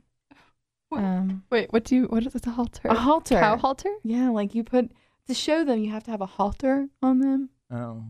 um, 0.92 1.44
Wait, 1.50 1.72
what 1.72 1.84
do 1.84 1.94
you? 1.96 2.04
What 2.04 2.26
is 2.26 2.32
this? 2.32 2.46
A 2.46 2.50
halter? 2.50 2.88
a 2.88 2.94
halter. 2.94 3.38
Cow 3.38 3.56
halter? 3.56 3.90
Yeah, 4.02 4.30
like 4.30 4.54
you 4.54 4.64
put 4.64 4.90
to 5.28 5.34
show 5.34 5.64
them, 5.64 5.78
you 5.78 5.90
have 5.92 6.04
to 6.04 6.10
have 6.10 6.20
a 6.20 6.26
halter 6.26 6.88
on 7.02 7.20
them. 7.20 7.50
oh. 7.70 8.02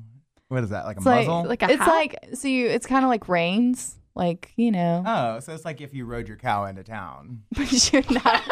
What 0.48 0.64
is 0.64 0.70
that? 0.70 0.84
Like 0.84 0.96
a 0.96 0.98
It's 0.98 1.06
like- 1.06 1.26
muzzle? 1.28 1.44
Like 1.48 1.62
a 1.62 1.70
it's 1.70 1.76
hat? 1.78 1.88
like 1.88 2.16
so 2.34 2.48
you. 2.48 2.66
It's 2.66 2.86
kind 2.86 3.04
of 3.04 3.08
like 3.08 3.28
reins, 3.28 3.96
like 4.14 4.52
you 4.56 4.70
know, 4.70 5.02
oh, 5.06 5.40
so 5.40 5.52
it's 5.54 5.64
like 5.64 5.80
if 5.80 5.94
you 5.94 6.04
rode 6.04 6.28
your 6.28 6.36
cow 6.36 6.64
into 6.66 6.82
town. 6.84 7.42
but 7.56 7.92
you're 7.92 8.02
not. 8.10 8.42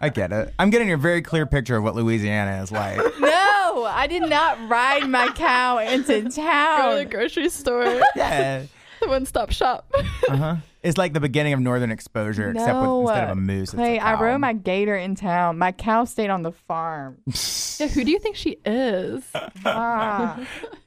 I 0.00 0.08
get 0.08 0.32
it. 0.32 0.52
I'm 0.58 0.70
getting 0.70 0.90
a 0.90 0.96
very 0.96 1.22
clear 1.22 1.46
picture 1.46 1.76
of 1.76 1.84
what 1.84 1.94
Louisiana 1.94 2.60
is 2.62 2.72
like. 2.72 2.96
no, 3.20 3.84
I 3.88 4.08
did 4.08 4.28
not 4.28 4.58
ride 4.68 5.08
my 5.08 5.28
cow 5.28 5.78
into 5.78 6.06
Go 6.06 6.18
to 6.18 6.24
the 6.24 6.30
town. 6.30 7.08
grocery 7.08 7.48
store. 7.48 8.00
yeah. 8.16 8.64
the 9.00 9.08
one-stop 9.08 9.52
shop. 9.52 9.88
Uh 10.28 10.36
huh. 10.36 10.56
It's 10.82 10.98
like 10.98 11.12
the 11.12 11.20
beginning 11.20 11.52
of 11.52 11.60
Northern 11.60 11.92
Exposure, 11.92 12.50
except 12.50 12.74
with 12.74 12.84
No, 12.84 13.00
instead 13.02 13.24
of 13.30 13.38
a 13.38 13.40
moose. 13.40 13.68
It's 13.68 13.74
Clay, 13.74 13.98
a 13.98 14.02
I 14.04 14.16
cow. 14.16 14.24
rode 14.24 14.38
my 14.40 14.52
gator 14.54 14.96
in 14.96 15.14
town. 15.14 15.56
My 15.56 15.70
cow 15.70 16.04
stayed 16.04 16.30
on 16.30 16.42
the 16.42 16.50
farm. 16.50 17.18
yeah, 17.26 17.86
who 17.86 18.02
do 18.02 18.10
you 18.10 18.18
think 18.18 18.34
she 18.34 18.58
is? 18.66 19.22
Ah. 19.64 20.44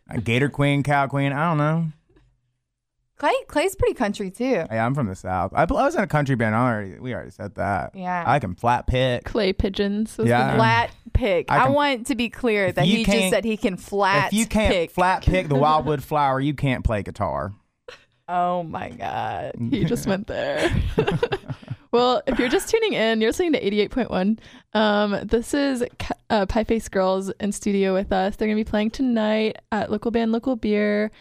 a 0.09 0.19
gator 0.19 0.49
queen, 0.49 0.83
cow 0.83 1.07
queen. 1.07 1.31
I 1.31 1.47
don't 1.47 1.57
know. 1.57 1.87
Clay, 3.17 3.31
Clay's 3.47 3.75
pretty 3.75 3.93
country 3.93 4.29
too. 4.29 4.43
Yeah, 4.69 4.85
I'm 4.85 4.93
from 4.93 5.07
the 5.07 5.15
south. 5.15 5.53
I, 5.55 5.61
I 5.63 5.65
was 5.65 5.95
in 5.95 6.01
a 6.03 6.07
country 6.07 6.35
band. 6.35 6.53
I 6.53 6.69
already, 6.73 6.99
we 6.99 7.13
already 7.13 7.31
said 7.31 7.55
that. 7.55 7.91
Yeah. 7.95 8.23
I 8.27 8.39
can 8.39 8.55
flat 8.55 8.87
pick. 8.87 9.23
Clay 9.23 9.53
pigeons. 9.53 10.17
was 10.17 10.25
the 10.25 10.29
Yeah. 10.31 10.47
name. 10.47 10.55
flat 10.57 10.91
pick. 11.13 11.49
I 11.49 11.59
I, 11.59 11.63
can- 11.65 11.73
want 11.73 12.07
to 12.07 12.15
be 12.15 12.29
clear 12.29 12.71
that 12.73 12.85
you 12.87 12.97
he 12.97 13.03
just 13.05 13.17
can't- 13.17 13.33
said 13.33 13.45
he 13.45 13.55
can 13.55 13.77
flat 13.77 14.27
if 14.27 14.33
you 14.33 14.45
can't 14.45 14.73
pick. 14.73 14.91
flat 14.91 15.23
pick 15.23 15.47
the 15.47 15.55
wildwood 15.65 16.03
flower, 16.03 16.41
you 16.41 16.53
can't 16.53 16.83
play 16.83 17.03
guitar. 17.03 17.53
oh 18.27 18.63
my 18.63 18.89
god. 18.89 19.53
He 19.69 19.85
just 19.85 20.07
went 20.07 20.27
there. 20.27 20.69
well, 21.91 22.21
if 22.27 22.37
you're 22.37 22.49
just 22.49 22.69
tuning 22.69 22.93
in, 22.93 23.21
you're 23.21 23.29
listening 23.29 23.53
to 23.53 23.61
88.1. 23.89 24.39
Um, 24.73 25.19
this 25.25 25.53
is 25.53 25.85
Ca- 25.99 26.15
uh, 26.29 26.45
Pie 26.47 26.65
Face 26.65 26.89
Girls 26.89 27.29
in 27.39 27.53
studio 27.53 27.93
with 27.93 28.11
us. 28.11 28.35
They're 28.35 28.47
going 28.47 28.57
to 28.57 28.63
be 28.63 28.69
playing 28.69 28.91
tonight 28.91 29.57
at 29.71 29.89
local 29.89 30.11
band 30.11 30.33
Local 30.33 30.55
Beer 30.57 31.11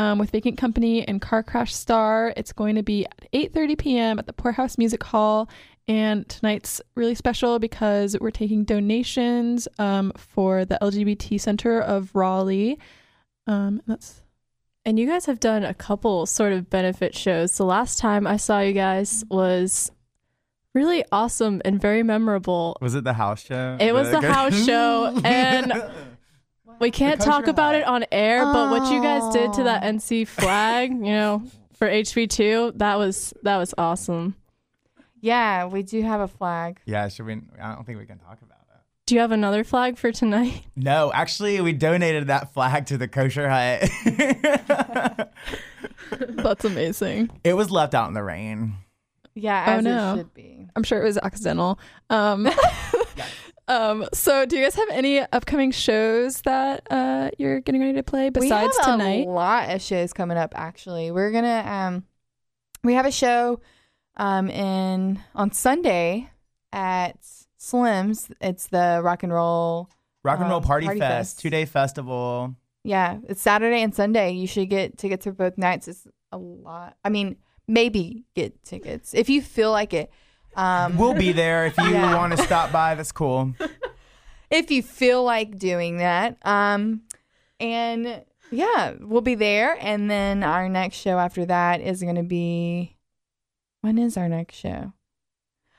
um, 0.00 0.18
with 0.18 0.30
Vacant 0.30 0.56
Company 0.56 1.06
and 1.06 1.20
Car 1.20 1.42
Crash 1.42 1.74
Star. 1.74 2.32
It's 2.34 2.54
going 2.54 2.76
to 2.76 2.82
be 2.82 3.04
at 3.04 3.30
8:30 3.32 3.78
p.m. 3.78 4.18
at 4.18 4.26
the 4.26 4.32
Poorhouse 4.32 4.78
Music 4.78 5.02
Hall. 5.04 5.48
And 5.86 6.26
tonight's 6.28 6.80
really 6.94 7.14
special 7.14 7.58
because 7.58 8.16
we're 8.18 8.30
taking 8.30 8.64
donations 8.64 9.68
um, 9.78 10.12
for 10.16 10.64
the 10.64 10.78
LGBT 10.80 11.38
Center 11.38 11.80
of 11.80 12.14
Raleigh. 12.14 12.78
Um, 13.46 13.82
that's 13.86 14.22
And 14.86 14.98
you 14.98 15.06
guys 15.06 15.26
have 15.26 15.40
done 15.40 15.64
a 15.64 15.74
couple 15.74 16.24
sort 16.24 16.54
of 16.54 16.70
benefit 16.70 17.14
shows. 17.14 17.56
The 17.56 17.64
last 17.64 17.98
time 17.98 18.26
I 18.26 18.38
saw 18.38 18.60
you 18.60 18.72
guys 18.72 19.24
was 19.28 19.90
really 20.74 21.04
awesome 21.12 21.60
and 21.64 21.80
very 21.80 22.02
memorable. 22.02 22.76
Was 22.80 22.94
it 22.94 23.04
the 23.04 23.12
house 23.12 23.44
show? 23.44 23.76
It 23.78 23.92
was 23.92 24.10
the 24.10 24.20
house 24.20 24.64
show, 24.64 25.20
and 25.24 25.72
We 26.80 26.90
can't 26.90 27.20
talk 27.20 27.46
about 27.46 27.74
it 27.74 27.86
on 27.86 28.04
air, 28.10 28.44
but 28.44 28.70
what 28.70 28.90
you 28.92 29.02
guys 29.02 29.32
did 29.32 29.52
to 29.54 29.62
that 29.64 29.82
Oh. 29.84 29.86
NC 29.86 30.26
flag, 30.26 30.90
you 30.90 30.98
know, 31.12 31.42
for 31.74 31.86
HB2, 31.88 32.78
that 32.78 32.98
was 32.98 33.32
that 33.42 33.58
was 33.58 33.74
awesome. 33.78 34.34
Yeah, 35.20 35.66
we 35.66 35.82
do 35.82 36.00
have 36.02 36.20
a 36.20 36.28
flag. 36.28 36.80
yeah, 36.86 37.08
should 37.08 37.26
we? 37.26 37.40
I 37.60 37.74
don't 37.74 37.84
think 37.84 37.98
we 37.98 38.06
can 38.06 38.18
talk 38.18 38.38
about 38.42 38.56
it. 38.74 38.80
Do 39.06 39.14
you 39.16 39.20
have 39.20 39.32
another 39.32 39.64
flag 39.64 39.98
for 39.98 40.10
tonight? 40.12 40.62
No, 40.76 41.12
actually, 41.12 41.60
we 41.60 41.72
donated 41.74 42.28
that 42.28 42.54
flag 42.54 42.86
to 42.86 42.96
the 42.96 43.06
kosher 43.08 43.48
hut. 43.50 43.90
That's 46.10 46.64
amazing. 46.64 47.30
it 47.44 47.54
was 47.54 47.70
left 47.70 47.94
out 47.94 48.08
in 48.08 48.14
the 48.14 48.22
rain. 48.22 48.74
Yeah, 49.34 49.64
Oh, 49.68 49.72
as 49.78 49.84
no. 49.84 50.14
it 50.14 50.16
should 50.18 50.34
be. 50.34 50.66
I'm 50.74 50.82
sure 50.82 51.00
it 51.00 51.04
was 51.04 51.18
accidental. 51.18 51.78
Um, 52.08 52.48
um, 53.70 54.06
so, 54.12 54.44
do 54.46 54.56
you 54.56 54.64
guys 54.64 54.74
have 54.74 54.88
any 54.90 55.20
upcoming 55.20 55.70
shows 55.70 56.40
that 56.42 56.86
uh, 56.90 57.30
you're 57.38 57.60
getting 57.60 57.80
ready 57.80 57.94
to 57.94 58.02
play 58.02 58.28
besides 58.30 58.76
we 58.78 58.84
have 58.84 58.98
tonight? 58.98 59.26
a 59.26 59.30
lot 59.30 59.70
of 59.70 59.80
shows 59.80 60.12
coming 60.12 60.36
up. 60.36 60.52
Actually, 60.56 61.10
we're 61.10 61.30
gonna 61.30 61.62
um, 61.66 62.04
we 62.82 62.94
have 62.94 63.06
a 63.06 63.12
show 63.12 63.60
um 64.16 64.50
in 64.50 65.20
on 65.34 65.52
Sunday 65.52 66.28
at 66.72 67.16
Slim's. 67.58 68.30
It's 68.40 68.66
the 68.66 69.00
rock 69.02 69.22
and 69.22 69.32
roll. 69.32 69.88
Rock 70.22 70.40
and 70.40 70.48
roll 70.50 70.58
Um, 70.58 70.64
party, 70.64 70.86
Party 70.86 71.00
fest, 71.00 71.36
Fest. 71.36 71.40
two 71.40 71.50
day 71.50 71.64
festival. 71.64 72.54
Yeah, 72.84 73.18
it's 73.28 73.40
Saturday 73.40 73.82
and 73.82 73.94
Sunday. 73.94 74.32
You 74.32 74.46
should 74.46 74.68
get 74.68 74.98
tickets 74.98 75.24
for 75.24 75.32
both 75.32 75.56
nights. 75.56 75.86
It's 75.86 76.06
a 76.32 76.38
lot. 76.38 76.96
I 77.04 77.08
mean, 77.08 77.36
maybe 77.68 78.24
get 78.34 78.62
tickets 78.64 79.14
if 79.14 79.28
you 79.30 79.40
feel 79.42 79.70
like 79.70 79.94
it. 79.94 80.10
Um, 80.56 80.96
We'll 80.96 81.14
be 81.14 81.32
there 81.32 81.66
if 81.66 81.76
you 81.78 81.90
Yeah. 81.90 82.16
want 82.16 82.36
to 82.36 82.42
stop 82.42 82.72
by. 82.72 82.94
That's 82.94 83.12
cool. 83.12 83.54
if 84.50 84.70
you 84.70 84.82
feel 84.82 85.22
like 85.24 85.58
doing 85.58 85.98
that. 85.98 86.38
Um, 86.44 87.02
and 87.60 88.24
yeah, 88.50 88.94
we'll 89.00 89.20
be 89.20 89.34
there. 89.36 89.76
And 89.80 90.10
then 90.10 90.42
our 90.42 90.68
next 90.68 90.96
show 90.96 91.18
after 91.18 91.44
that 91.46 91.80
is 91.80 92.02
going 92.02 92.16
to 92.16 92.22
be 92.22 92.96
when 93.82 93.96
is 93.98 94.16
our 94.16 94.28
next 94.28 94.56
show? 94.56 94.92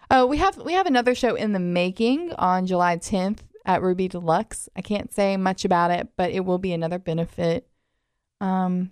Oh, 0.10 0.26
we 0.26 0.38
have 0.38 0.58
we 0.58 0.74
have 0.74 0.88
another 0.88 1.16
show 1.16 1.36
in 1.36 1.54
the 1.54 1.60
making 1.60 2.34
on 2.34 2.66
July 2.66 2.98
10th 2.98 3.40
at 3.66 3.82
Ruby 3.82 4.08
Deluxe. 4.08 4.68
I 4.76 4.82
can't 4.82 5.14
say 5.14 5.38
much 5.38 5.64
about 5.66 5.92
it, 5.92 6.10
but 6.18 6.32
it 6.32 6.42
will 6.46 6.58
be 6.58 6.74
another 6.74 6.98
benefit. 7.00 7.68
Um, 8.42 8.92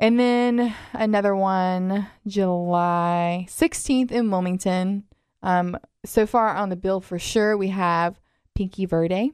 and 0.00 0.18
then 0.18 0.74
another 0.92 1.36
one 1.36 2.08
July 2.26 3.46
16th 3.48 4.10
in 4.10 4.30
Wilmington. 4.30 5.04
Um, 5.42 5.76
so 6.04 6.26
far 6.26 6.56
on 6.56 6.70
the 6.70 6.76
bill 6.76 7.00
for 7.00 7.18
sure, 7.18 7.56
we 7.56 7.68
have 7.68 8.20
Pinky 8.54 8.86
Verde, 8.86 9.32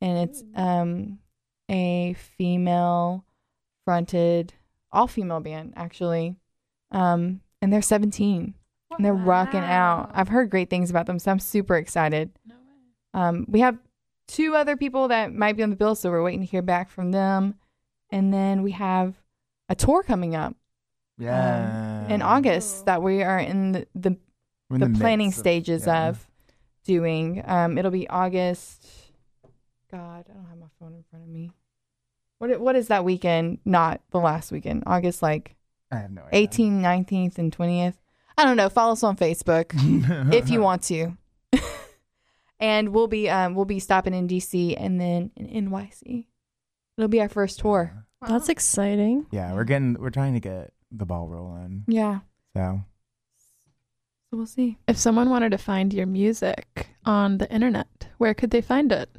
and 0.00 0.28
it's 0.28 0.44
um 0.54 1.18
a 1.68 2.14
female 2.14 3.24
fronted 3.84 4.54
all 4.92 5.06
female 5.08 5.40
band 5.40 5.72
actually, 5.76 6.36
um, 6.90 7.40
and 7.60 7.72
they're 7.72 7.82
17. 7.82 8.54
and 8.96 9.04
they're 9.04 9.12
rocking 9.12 9.60
out. 9.60 10.10
I've 10.14 10.28
heard 10.28 10.48
great 10.50 10.70
things 10.70 10.90
about 10.90 11.06
them, 11.06 11.18
so 11.18 11.30
I'm 11.30 11.38
super 11.40 11.76
excited. 11.76 12.30
Um, 13.12 13.44
we 13.48 13.60
have 13.60 13.78
two 14.28 14.54
other 14.54 14.76
people 14.76 15.08
that 15.08 15.34
might 15.34 15.56
be 15.56 15.62
on 15.62 15.70
the 15.70 15.76
bill, 15.76 15.94
so 15.94 16.10
we're 16.10 16.22
waiting 16.22 16.40
to 16.40 16.46
hear 16.46 16.62
back 16.62 16.88
from 16.90 17.10
them. 17.12 17.56
And 18.10 18.32
then 18.32 18.62
we 18.62 18.70
have 18.72 19.14
a 19.68 19.74
tour 19.74 20.02
coming 20.02 20.34
up 20.34 20.54
Yeah. 21.18 22.04
Um, 22.06 22.12
in 22.12 22.22
August 22.22 22.86
that 22.86 23.02
we 23.02 23.22
are 23.22 23.38
in 23.38 23.72
the, 23.72 23.86
the, 23.94 24.10
in 24.70 24.80
the 24.80 24.88
midst 24.88 25.00
planning 25.00 25.28
of- 25.28 25.34
stages 25.34 25.86
yeah. 25.86 26.08
of 26.08 26.26
doing. 26.84 27.42
Um, 27.44 27.78
it'll 27.78 27.90
be 27.90 28.08
August. 28.08 28.86
God, 29.90 30.24
I 30.28 30.32
don't 30.32 30.46
have 30.46 30.58
my 30.58 30.66
phone 30.80 30.94
in 30.94 31.04
front 31.10 31.24
of 31.24 31.28
me. 31.30 31.52
What 32.38 32.60
what 32.60 32.76
is 32.76 32.88
that 32.88 33.04
weekend? 33.04 33.58
Not 33.64 34.02
the 34.10 34.20
last 34.20 34.52
weekend. 34.52 34.82
August 34.86 35.22
like 35.22 35.56
I 35.90 35.96
have 35.96 36.10
no 36.10 36.22
idea. 36.30 36.48
18th, 36.48 36.80
19th, 37.06 37.38
and 37.38 37.56
20th. 37.56 37.94
I 38.36 38.44
don't 38.44 38.56
know. 38.58 38.68
Follow 38.68 38.92
us 38.92 39.02
on 39.02 39.16
Facebook 39.16 39.72
if 40.34 40.50
you 40.50 40.60
want 40.60 40.82
to. 40.84 41.16
and 42.60 42.90
we'll 42.90 43.06
be 43.08 43.30
um 43.30 43.54
we'll 43.54 43.64
be 43.64 43.78
stopping 43.80 44.12
in 44.12 44.28
DC 44.28 44.74
and 44.78 45.00
then 45.00 45.30
in 45.36 45.70
NYC. 45.70 46.26
It'll 46.98 47.08
be 47.08 47.20
our 47.20 47.28
first 47.28 47.58
tour. 47.60 48.05
That's 48.20 48.48
exciting. 48.48 49.26
Yeah, 49.30 49.54
we're 49.54 49.64
getting 49.64 49.94
we're 49.94 50.10
trying 50.10 50.34
to 50.34 50.40
get 50.40 50.72
the 50.90 51.06
ball 51.06 51.28
rolling. 51.28 51.84
Yeah. 51.86 52.20
So 52.56 52.80
So 54.30 54.36
we'll 54.36 54.46
see. 54.46 54.78
If 54.88 54.96
someone 54.96 55.30
wanted 55.30 55.50
to 55.50 55.58
find 55.58 55.92
your 55.92 56.06
music 56.06 56.88
on 57.04 57.38
the 57.38 57.50
internet, 57.52 58.08
where 58.18 58.34
could 58.34 58.50
they 58.50 58.60
find 58.60 58.90
it? 58.92 59.10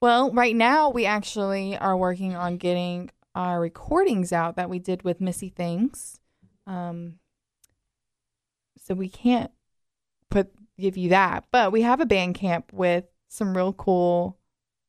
Well, 0.00 0.32
right 0.32 0.54
now 0.54 0.90
we 0.90 1.04
actually 1.06 1.76
are 1.76 1.96
working 1.96 2.34
on 2.34 2.56
getting 2.56 3.10
our 3.34 3.60
recordings 3.60 4.32
out 4.32 4.56
that 4.56 4.70
we 4.70 4.78
did 4.78 5.02
with 5.02 5.20
Missy 5.20 5.48
Things. 5.48 6.20
Um, 6.66 7.18
so 8.84 8.94
we 8.94 9.08
can't 9.08 9.50
put 10.30 10.50
give 10.78 10.96
you 10.96 11.10
that, 11.10 11.44
but 11.50 11.72
we 11.72 11.82
have 11.82 12.00
a 12.00 12.06
band 12.06 12.34
camp 12.36 12.72
with 12.72 13.04
some 13.28 13.56
real 13.56 13.72
cool 13.72 14.38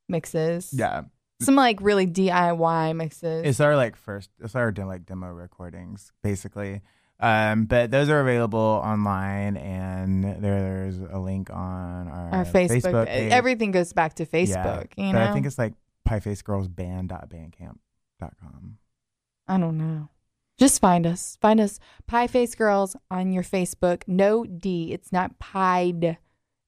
mixes. 0.07 0.71
yeah, 0.73 1.03
some 1.41 1.55
like 1.55 1.79
really 1.81 2.07
DIY 2.07 2.95
mixes. 2.95 3.45
it's 3.45 3.59
our 3.59 3.75
like 3.75 3.95
first 3.95 4.29
it's 4.39 4.55
our 4.55 4.71
like 4.71 5.05
demo 5.05 5.27
recordings 5.27 6.11
basically. 6.23 6.81
Um, 7.21 7.65
but 7.65 7.91
those 7.91 8.07
are 8.09 8.21
available 8.21 8.59
online, 8.59 9.57
and 9.57 10.41
there's 10.41 10.97
a 10.99 11.19
link 11.19 11.49
on 11.49 12.07
our, 12.07 12.29
our 12.33 12.45
Facebook. 12.45 13.07
page. 13.07 13.33
Everything 13.33 13.71
goes 13.71 13.91
back 13.91 14.13
to 14.15 14.25
Facebook. 14.25 14.87
Yeah, 14.95 15.05
you 15.05 15.11
but 15.11 15.19
know, 15.19 15.25
I 15.25 15.33
think 15.33 15.45
it's 15.45 15.57
like 15.57 15.73
piefacegirlsband.bandcamp.com. 16.07 18.77
I 19.49 19.57
don't 19.57 19.77
know. 19.77 20.07
Just 20.57 20.79
find 20.79 21.05
us. 21.05 21.37
Find 21.41 21.59
us 21.59 21.77
Pie 22.07 22.27
Face 22.27 22.55
Girls 22.55 22.95
on 23.11 23.33
your 23.33 23.43
Facebook. 23.43 24.03
No 24.07 24.45
D. 24.45 24.93
It's 24.93 25.11
not 25.11 25.39
pied. 25.39 26.17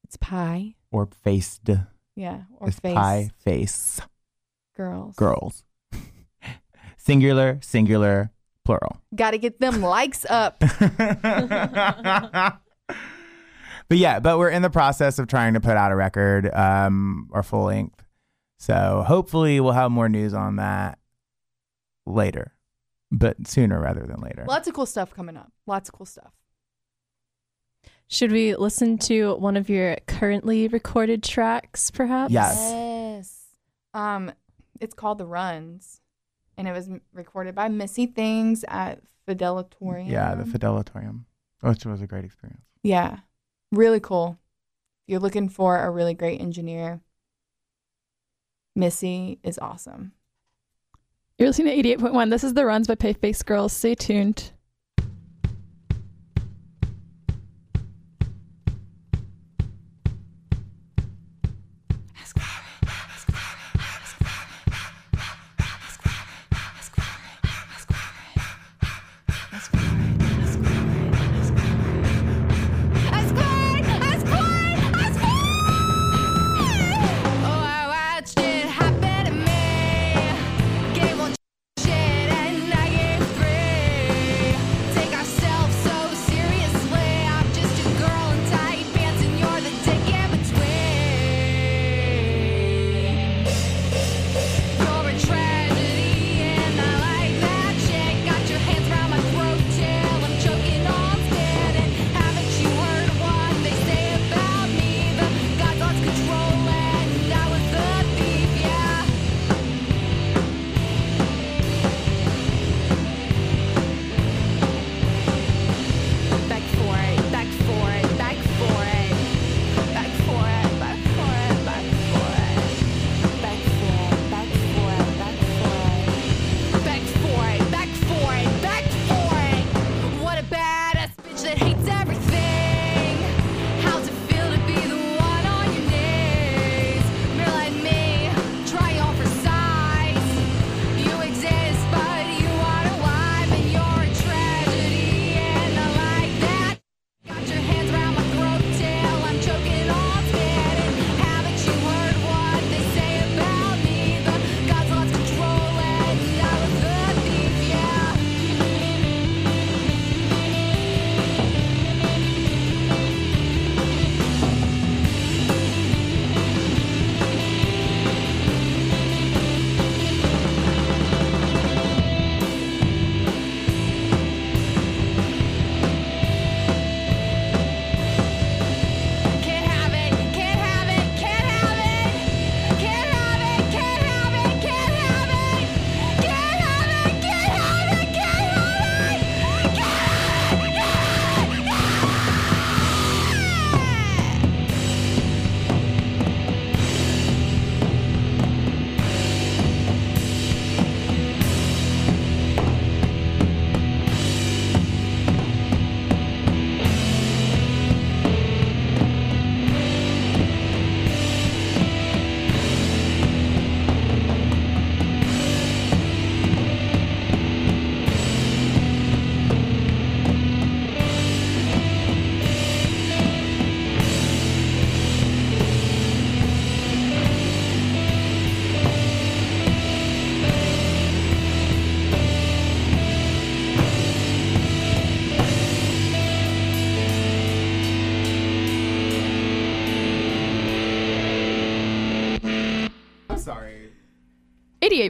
It's 0.03 0.17
pie. 0.17 0.75
or 0.91 1.07
faced. 1.23 1.69
Yeah. 2.15 2.41
Or 2.59 2.67
it's 2.67 2.79
face 2.79 2.93
pie 2.93 3.29
face 3.37 4.01
girls. 4.75 5.15
girls. 5.15 5.63
singular, 6.97 7.59
singular, 7.61 8.31
plural. 8.65 8.97
Gotta 9.15 9.37
get 9.37 9.59
them 9.59 9.81
likes 9.95 10.25
up. 10.29 10.59
but 10.69 10.71
yeah, 13.89 14.19
but 14.19 14.37
we're 14.37 14.49
in 14.49 14.61
the 14.61 14.69
process 14.69 15.19
of 15.19 15.27
trying 15.27 15.53
to 15.53 15.59
put 15.59 15.77
out 15.77 15.91
a 15.91 15.95
record, 15.95 16.53
um, 16.53 17.29
or 17.31 17.43
full 17.43 17.65
length. 17.65 18.03
So 18.59 19.03
hopefully 19.05 19.59
we'll 19.59 19.73
have 19.73 19.91
more 19.91 20.09
news 20.09 20.33
on 20.33 20.57
that 20.57 20.99
later, 22.05 22.53
but 23.11 23.47
sooner 23.47 23.79
rather 23.79 24.01
than 24.01 24.21
later. 24.21 24.45
Lots 24.47 24.67
of 24.67 24.73
cool 24.73 24.85
stuff 24.85 25.13
coming 25.13 25.35
up. 25.35 25.51
Lots 25.65 25.89
of 25.89 25.95
cool 25.95 26.05
stuff. 26.05 26.31
Should 28.07 28.33
we 28.33 28.55
listen 28.55 28.97
to 28.99 29.35
one 29.35 29.55
of 29.55 29.69
your 29.69 29.95
currently 30.05 30.67
recorded 30.67 31.23
tracks, 31.23 31.89
perhaps? 31.91 32.33
Yes. 32.33 32.57
Yes. 32.59 33.37
Um, 33.93 34.33
it's 34.81 34.93
called 34.93 35.17
The 35.19 35.25
Runs, 35.25 36.01
and 36.57 36.67
it 36.67 36.71
was 36.73 36.89
m- 36.89 37.01
recorded 37.13 37.55
by 37.55 37.69
Missy 37.69 38.05
Things 38.07 38.65
at 38.67 39.01
Fidelitorium. 39.27 40.09
Yeah, 40.09 40.35
the 40.35 40.43
Fidelitorium, 40.43 41.25
which 41.61 41.85
was 41.85 42.01
a 42.01 42.07
great 42.07 42.25
experience. 42.25 42.65
Yeah, 42.83 43.19
really 43.71 43.99
cool. 43.99 44.37
If 45.05 45.11
you're 45.11 45.19
looking 45.19 45.49
for 45.49 45.77
a 45.81 45.89
really 45.89 46.13
great 46.13 46.41
engineer, 46.41 47.01
Missy 48.75 49.39
is 49.43 49.59
awesome. 49.59 50.13
You're 51.37 51.49
listening 51.49 51.81
to 51.81 51.89
88.1. 51.97 52.29
This 52.29 52.43
is 52.43 52.53
The 52.53 52.65
Runs 52.65 52.87
by 52.87 52.95
Pie 52.95 53.13
Face 53.13 53.41
Girls. 53.43 53.73
Stay 53.73 53.95
tuned. 53.95 54.51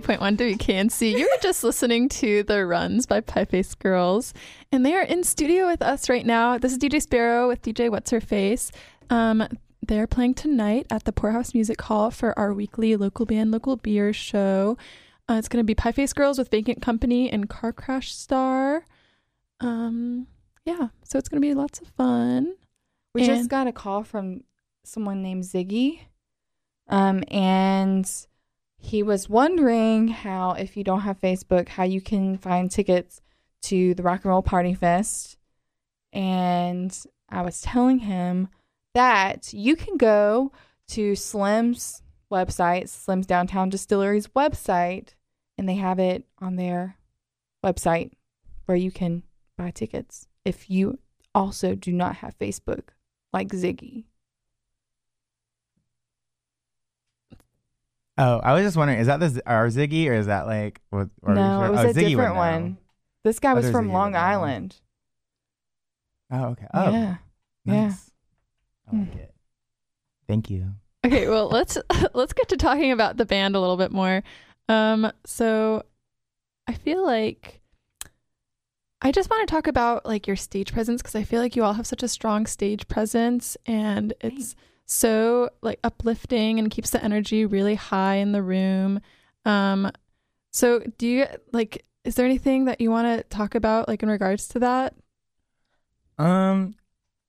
88.1 0.01 0.37
WKNC. 0.37 1.11
You 1.11 1.25
were 1.25 1.41
just 1.41 1.63
listening 1.63 2.09
to 2.09 2.43
The 2.43 2.65
Runs 2.65 3.05
by 3.05 3.21
Pie 3.21 3.45
Face 3.45 3.75
Girls, 3.75 4.33
and 4.71 4.85
they 4.85 4.95
are 4.95 5.03
in 5.03 5.23
studio 5.23 5.67
with 5.67 5.81
us 5.81 6.09
right 6.09 6.25
now. 6.25 6.57
This 6.57 6.71
is 6.71 6.79
DJ 6.79 7.01
Sparrow 7.01 7.47
with 7.47 7.61
DJ 7.61 7.89
What's 7.89 8.09
Her 8.11 8.19
Face. 8.21 8.71
Um, 9.09 9.47
they're 9.85 10.07
playing 10.07 10.33
tonight 10.35 10.87
at 10.89 11.03
the 11.03 11.11
Pour 11.11 11.31
House 11.31 11.53
Music 11.53 11.79
Hall 11.83 12.09
for 12.09 12.37
our 12.37 12.53
weekly 12.53 12.95
local 12.95 13.25
band, 13.25 13.51
local 13.51 13.75
beer 13.75 14.11
show. 14.13 14.77
Uh, 15.29 15.35
it's 15.35 15.47
going 15.47 15.63
to 15.63 15.67
be 15.67 15.75
Pie 15.75 15.91
Face 15.91 16.13
Girls 16.13 16.37
with 16.39 16.49
Vacant 16.49 16.81
Company 16.81 17.29
and 17.29 17.47
Car 17.49 17.71
Crash 17.71 18.13
Star. 18.15 18.85
Um, 19.59 20.25
yeah, 20.65 20.87
so 21.03 21.19
it's 21.19 21.29
going 21.29 21.41
to 21.41 21.47
be 21.47 21.53
lots 21.53 21.79
of 21.79 21.87
fun. 21.89 22.53
We 23.13 23.21
And- 23.21 23.29
just 23.37 23.49
got 23.49 23.67
a 23.67 23.71
call 23.71 24.03
from 24.03 24.41
someone 24.83 25.21
named 25.21 25.43
Ziggy. 25.43 25.99
Um, 26.89 27.23
and 27.29 28.09
he 28.81 29.03
was 29.03 29.29
wondering 29.29 30.09
how, 30.09 30.51
if 30.53 30.75
you 30.75 30.83
don't 30.83 31.01
have 31.01 31.19
Facebook, 31.19 31.69
how 31.69 31.83
you 31.83 32.01
can 32.01 32.37
find 32.37 32.69
tickets 32.69 33.21
to 33.63 33.93
the 33.93 34.03
Rock 34.03 34.23
and 34.23 34.31
Roll 34.31 34.41
Party 34.41 34.73
Fest. 34.73 35.37
And 36.11 36.97
I 37.29 37.41
was 37.43 37.61
telling 37.61 37.99
him 37.99 38.49
that 38.93 39.53
you 39.53 39.75
can 39.75 39.97
go 39.97 40.51
to 40.89 41.15
Slim's 41.15 42.01
website, 42.31 42.89
Slim's 42.89 43.27
Downtown 43.27 43.69
Distillery's 43.69 44.27
website, 44.27 45.09
and 45.57 45.69
they 45.69 45.75
have 45.75 45.99
it 45.99 46.25
on 46.39 46.55
their 46.55 46.97
website 47.63 48.11
where 48.65 48.77
you 48.77 48.91
can 48.91 49.23
buy 49.57 49.69
tickets 49.69 50.27
if 50.43 50.69
you 50.69 50.97
also 51.35 51.75
do 51.75 51.93
not 51.93 52.17
have 52.17 52.37
Facebook 52.39 52.89
like 53.31 53.49
Ziggy. 53.49 54.05
Oh, 58.17 58.39
I 58.39 58.53
was 58.53 58.63
just 58.63 58.77
wondering, 58.77 58.99
is 58.99 59.07
that 59.07 59.19
the 59.19 59.41
our 59.45 59.67
Ziggy 59.67 60.07
or 60.07 60.13
is 60.13 60.25
that 60.27 60.45
like 60.45 60.81
what? 60.89 61.09
or 61.21 61.33
no, 61.33 61.63
it 61.63 61.69
was 61.71 61.79
sure- 61.79 61.87
a 61.87 61.89
oh, 61.89 61.93
Ziggy 61.93 62.09
different 62.09 62.33
know. 62.35 62.39
one. 62.39 62.77
This 63.23 63.39
guy 63.39 63.53
was 63.53 63.65
Other 63.65 63.71
from 63.71 63.87
Ziggy 63.89 63.93
Long. 63.93 64.15
Island. 64.15 64.75
Oh, 66.31 66.43
okay. 66.49 66.67
Oh, 66.73 66.91
Yeah. 66.91 67.15
yeah. 67.65 67.93
I 68.91 68.95
like 68.97 69.15
it. 69.15 69.33
Thank 70.27 70.49
you. 70.49 70.71
Okay, 71.05 71.27
well 71.27 71.49
let's 71.51 71.77
let's 72.13 72.33
get 72.33 72.49
to 72.49 72.57
talking 72.57 72.91
about 72.91 73.17
the 73.17 73.25
band 73.25 73.55
a 73.55 73.59
little 73.59 73.77
bit 73.77 73.91
more. 73.91 74.23
Um, 74.69 75.11
so 75.25 75.83
I 76.67 76.73
feel 76.73 77.05
like 77.05 77.61
I 79.01 79.11
just 79.11 79.29
want 79.29 79.47
to 79.47 79.51
talk 79.51 79.67
about 79.67 80.05
like 80.05 80.27
your 80.27 80.35
stage 80.35 80.71
presence 80.73 81.01
because 81.01 81.15
I 81.15 81.23
feel 81.23 81.41
like 81.41 81.55
you 81.55 81.63
all 81.63 81.73
have 81.73 81.87
such 81.87 82.03
a 82.03 82.07
strong 82.07 82.45
stage 82.45 82.87
presence 82.87 83.57
and 83.65 84.13
it's 84.21 84.55
so 84.91 85.49
like 85.61 85.79
uplifting 85.85 86.59
and 86.59 86.69
keeps 86.69 86.89
the 86.89 87.01
energy 87.01 87.45
really 87.45 87.75
high 87.75 88.15
in 88.15 88.33
the 88.33 88.41
room. 88.43 88.99
Um, 89.45 89.89
so 90.51 90.79
do 90.97 91.07
you 91.07 91.25
like? 91.53 91.85
Is 92.03 92.15
there 92.15 92.25
anything 92.25 92.65
that 92.65 92.81
you 92.81 92.91
want 92.91 93.07
to 93.07 93.23
talk 93.29 93.55
about 93.55 93.87
like 93.87 94.03
in 94.03 94.09
regards 94.09 94.49
to 94.49 94.59
that? 94.59 94.95
Um, 96.17 96.75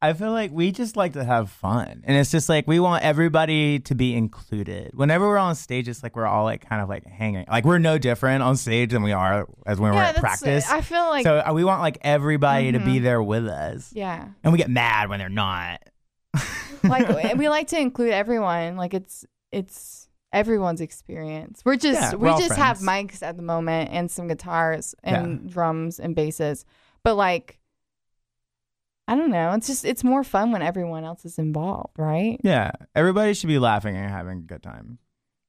I 0.00 0.12
feel 0.12 0.32
like 0.32 0.50
we 0.50 0.72
just 0.72 0.96
like 0.96 1.12
to 1.12 1.22
have 1.22 1.50
fun, 1.50 2.02
and 2.04 2.16
it's 2.16 2.32
just 2.32 2.48
like 2.48 2.66
we 2.66 2.80
want 2.80 3.04
everybody 3.04 3.78
to 3.78 3.94
be 3.94 4.16
included. 4.16 4.90
Whenever 4.94 5.28
we're 5.28 5.38
on 5.38 5.54
stage, 5.54 5.86
it's 5.88 6.02
like 6.02 6.16
we're 6.16 6.26
all 6.26 6.42
like 6.42 6.68
kind 6.68 6.82
of 6.82 6.88
like 6.88 7.06
hanging, 7.06 7.44
like 7.48 7.64
we're 7.64 7.78
no 7.78 7.96
different 7.96 8.42
on 8.42 8.56
stage 8.56 8.90
than 8.90 9.04
we 9.04 9.12
are 9.12 9.46
as 9.66 9.78
when 9.78 9.92
we're 9.92 10.00
yeah, 10.00 10.08
at 10.08 10.16
practice. 10.16 10.68
I 10.68 10.80
feel 10.80 11.04
like 11.06 11.22
so 11.22 11.38
uh, 11.46 11.52
we 11.54 11.62
want 11.62 11.80
like 11.80 11.98
everybody 12.02 12.72
to 12.72 12.80
be 12.80 12.98
Mhm. 12.98 13.02
there 13.04 13.22
with 13.22 13.46
us, 13.46 13.92
yeah. 13.94 14.26
and 14.42 14.52
we 14.52 14.58
get 14.58 14.68
mad 14.68 15.08
when 15.08 15.20
they're 15.20 15.28
not. 15.28 15.80
Like 16.84 17.08
we 17.36 17.48
like 17.48 17.68
to 17.68 17.78
include 17.78 18.12
everyone. 18.12 18.76
Like 18.76 18.94
it's 18.94 19.24
it's 19.50 20.08
everyone's 20.32 20.80
experience. 20.80 21.62
We're 21.64 21.76
just 21.76 22.00
Yeah, 22.00 22.14
we 22.14 22.30
we're 22.30 22.38
just 22.38 22.56
have 22.56 22.78
mics 22.78 23.22
at 23.22 23.36
the 23.36 23.42
moment 23.42 23.90
and 23.92 24.10
some 24.10 24.28
guitars 24.28 24.94
and 25.02 25.50
drums 25.50 26.00
and 26.00 26.14
basses. 26.14 26.64
But 27.02 27.16
like 27.16 27.58
I 29.08 29.16
don't 29.16 29.30
know. 29.30 29.52
It's 29.52 29.66
just 29.66 29.84
it's 29.84 30.04
more 30.04 30.24
fun 30.24 30.52
when 30.52 30.62
everyone 30.62 31.04
else 31.04 31.24
is 31.24 31.38
involved, 31.38 31.98
right? 31.98 32.40
Yeah, 32.42 32.70
everybody 32.94 33.34
should 33.34 33.48
be 33.48 33.58
laughing 33.58 33.96
and 33.96 34.10
having 34.10 34.38
a 34.38 34.42
good 34.42 34.62
time. 34.62 34.98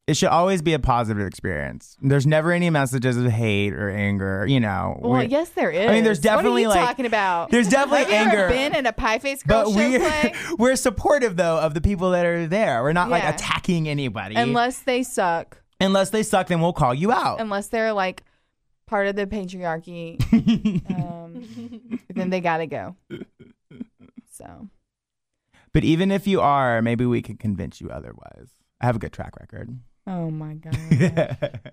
It 0.05 0.17
should 0.17 0.29
always 0.29 0.61
be 0.61 0.73
a 0.73 0.79
positive 0.79 1.25
experience. 1.25 1.95
There's 2.01 2.27
never 2.27 2.51
any 2.51 2.69
messages 2.69 3.15
of 3.15 3.25
hate 3.31 3.71
or 3.73 3.89
anger. 3.89 4.45
You 4.45 4.59
know, 4.59 4.99
Well, 5.01 5.21
We- 5.21 5.27
yes, 5.27 5.49
there 5.51 5.71
is. 5.71 5.89
I 5.89 5.93
mean, 5.93 6.03
there's 6.03 6.19
definitely, 6.19 6.67
what 6.67 6.75
are 6.75 6.79
you 6.79 6.81
like- 6.81 6.89
talking 6.89 7.05
about? 7.05 7.51
there's 7.51 7.69
definitely 7.69 8.13
Have 8.13 8.27
anger. 8.27 8.49
been 8.49 8.75
in 8.75 8.85
a 8.85 8.91
pie 8.91 9.19
face 9.19 9.41
girl 9.43 9.63
but 9.63 9.71
show 9.71 9.89
we 9.91 9.97
play? 9.99 10.33
we're 10.57 10.75
supportive 10.75 11.37
though 11.37 11.57
of 11.57 11.73
the 11.73 11.79
people 11.79 12.11
that 12.11 12.25
are 12.25 12.47
there. 12.47 12.83
We're 12.83 12.91
not 12.91 13.09
like 13.09 13.23
attacking 13.23 13.87
anybody 13.87 14.35
Unless 14.35 14.79
they 14.81 15.03
suck. 15.03 15.61
unless 15.79 16.09
they 16.09 16.21
suck. 16.23 16.47
Then 16.47 16.59
we'll 16.59 16.73
call 16.73 16.93
you 16.93 17.13
out. 17.13 17.39
Unless 17.39 17.69
they're 17.69 17.93
like 17.93 18.23
part 18.87 19.07
of 19.07 19.15
the 19.15 19.25
patriarchy. 19.25 20.19
um, 20.99 21.99
then 22.09 22.29
they 22.29 22.41
gotta 22.41 22.67
go. 22.67 22.97
So 24.33 24.67
but 25.71 25.85
even 25.85 26.11
if 26.11 26.27
you 26.27 26.41
are, 26.41 26.81
maybe 26.81 27.05
we 27.05 27.21
can 27.21 27.37
convince 27.37 27.79
you 27.79 27.89
otherwise. 27.89 28.49
I 28.81 28.85
have 28.85 28.97
a 28.97 28.99
good 28.99 29.13
track 29.13 29.33
record. 29.39 29.79
Oh 30.05 30.29
my 30.29 30.53
god. 30.55 31.69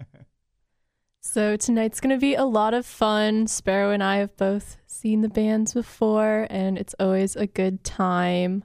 So 1.21 1.57
tonight's 1.57 2.01
going 2.01 2.15
to 2.15 2.21
be 2.21 2.35
a 2.35 2.45
lot 2.45 2.75
of 2.75 2.87
fun. 2.87 3.47
Sparrow 3.47 3.91
and 3.91 4.03
I 4.03 4.17
have 4.17 4.37
both 4.37 4.79
seen 4.87 5.21
the 5.21 5.29
bands 5.29 5.75
before, 5.75 6.47
and 6.51 6.79
it's 6.79 6.95
always 6.99 7.37
a 7.37 7.47
good 7.47 7.85
time. 7.85 8.65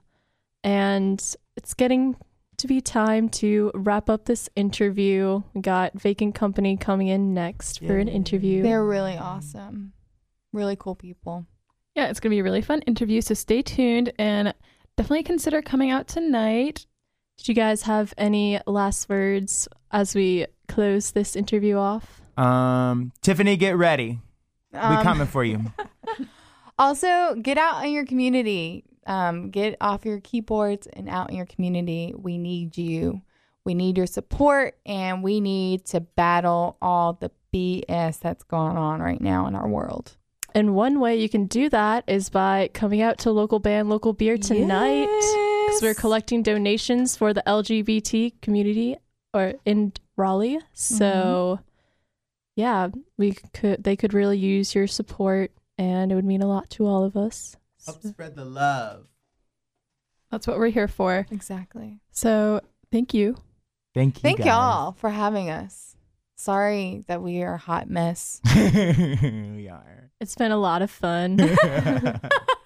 And 0.63 1.23
it's 1.57 1.73
getting 1.73 2.15
to 2.57 2.67
be 2.67 2.81
time 2.81 3.29
to 3.29 3.71
wrap 3.75 4.09
up 4.09 4.25
this 4.25 4.49
interview. 4.55 5.43
We 5.53 5.61
got 5.61 5.99
Vacant 5.99 6.33
Company 6.33 6.77
coming 6.77 7.07
in 7.07 7.33
next 7.33 7.79
for 7.85 7.97
an 7.97 8.07
interview. 8.07 8.63
They're 8.63 8.85
really 8.85 9.17
awesome. 9.17 9.93
Really 10.53 10.77
cool 10.77 10.95
people. 10.95 11.45
Yeah, 11.93 12.07
it's 12.07 12.19
going 12.19 12.31
to 12.31 12.35
be 12.35 12.39
a 12.39 12.43
really 12.43 12.61
fun 12.61 12.81
interview. 12.83 13.21
So 13.21 13.33
stay 13.33 13.61
tuned 13.61 14.13
and 14.17 14.53
definitely 14.97 15.23
consider 15.23 15.61
coming 15.61 15.91
out 15.91 16.07
tonight. 16.07 16.85
Did 17.37 17.47
you 17.49 17.53
guys 17.53 17.83
have 17.83 18.13
any 18.17 18.59
last 18.65 19.09
words 19.09 19.67
as 19.91 20.15
we 20.15 20.47
close 20.67 21.11
this 21.11 21.35
interview 21.35 21.77
off? 21.77 22.21
um, 22.37 23.11
Tiffany, 23.21 23.55
get 23.57 23.77
ready. 23.77 24.19
we 24.73 24.79
Um, 24.79 25.03
coming 25.03 25.27
for 25.27 25.43
you. 25.43 25.61
Also, 26.77 27.35
get 27.35 27.57
out 27.57 27.85
in 27.85 27.93
your 27.93 28.05
community. 28.05 28.83
Um, 29.07 29.49
get 29.49 29.77
off 29.79 30.03
your 30.03 30.19
keyboards 30.19 30.87
and 30.87 31.07
out 31.07 31.29
in 31.29 31.37
your 31.37 31.45
community. 31.45 32.13
We 32.17 32.37
need 32.37 32.77
you. 32.77 33.21
We 33.63 33.73
need 33.73 33.95
your 33.95 34.07
support, 34.07 34.77
and 34.85 35.23
we 35.23 35.39
need 35.39 35.85
to 35.85 36.01
battle 36.01 36.75
all 36.81 37.13
the 37.13 37.31
BS 37.53 38.19
that's 38.19 38.43
going 38.43 38.75
on 38.75 38.99
right 38.99 39.21
now 39.21 39.47
in 39.47 39.55
our 39.55 39.69
world. 39.69 40.17
And 40.53 40.75
one 40.75 40.99
way 40.99 41.15
you 41.15 41.29
can 41.29 41.45
do 41.45 41.69
that 41.69 42.03
is 42.07 42.29
by 42.29 42.69
coming 42.73 43.01
out 43.01 43.19
to 43.19 43.31
local 43.31 43.59
band, 43.59 43.87
local 43.89 44.11
beer 44.11 44.37
tonight. 44.37 45.07
Because 45.75 45.95
we're 45.95 45.99
collecting 45.99 46.41
donations 46.43 47.17
for 47.17 47.33
the 47.33 47.43
LGBT 47.45 48.33
community 48.41 48.97
or 49.33 49.53
in 49.65 49.91
Raleigh. 50.15 50.59
So, 50.73 51.59
mm-hmm. 51.59 51.63
yeah, 52.55 52.87
we 53.17 53.33
could 53.53 53.83
they 53.83 53.95
could 53.95 54.13
really 54.13 54.37
use 54.37 54.73
your 54.73 54.87
support, 54.87 55.51
and 55.77 56.11
it 56.11 56.15
would 56.15 56.25
mean 56.25 56.41
a 56.41 56.47
lot 56.47 56.69
to 56.71 56.85
all 56.85 57.03
of 57.03 57.17
us. 57.17 57.57
Help 57.85 58.01
spread 58.01 58.35
the 58.35 58.45
love. 58.45 59.07
That's 60.31 60.47
what 60.47 60.57
we're 60.57 60.69
here 60.69 60.87
for. 60.87 61.27
Exactly. 61.29 61.99
So 62.11 62.61
thank 62.91 63.13
you. 63.13 63.37
Thank 63.93 64.17
you. 64.17 64.21
Thank 64.21 64.39
guys. 64.39 64.47
y'all 64.47 64.91
for 64.93 65.09
having 65.09 65.49
us. 65.49 65.95
Sorry 66.35 67.03
that 67.07 67.21
we 67.21 67.43
are 67.43 67.53
a 67.53 67.57
hot 67.57 67.89
mess. 67.89 68.41
we 68.55 69.69
are. 69.69 70.11
It's 70.19 70.35
been 70.35 70.51
a 70.51 70.57
lot 70.57 70.81
of 70.81 70.91
fun. 70.91 71.37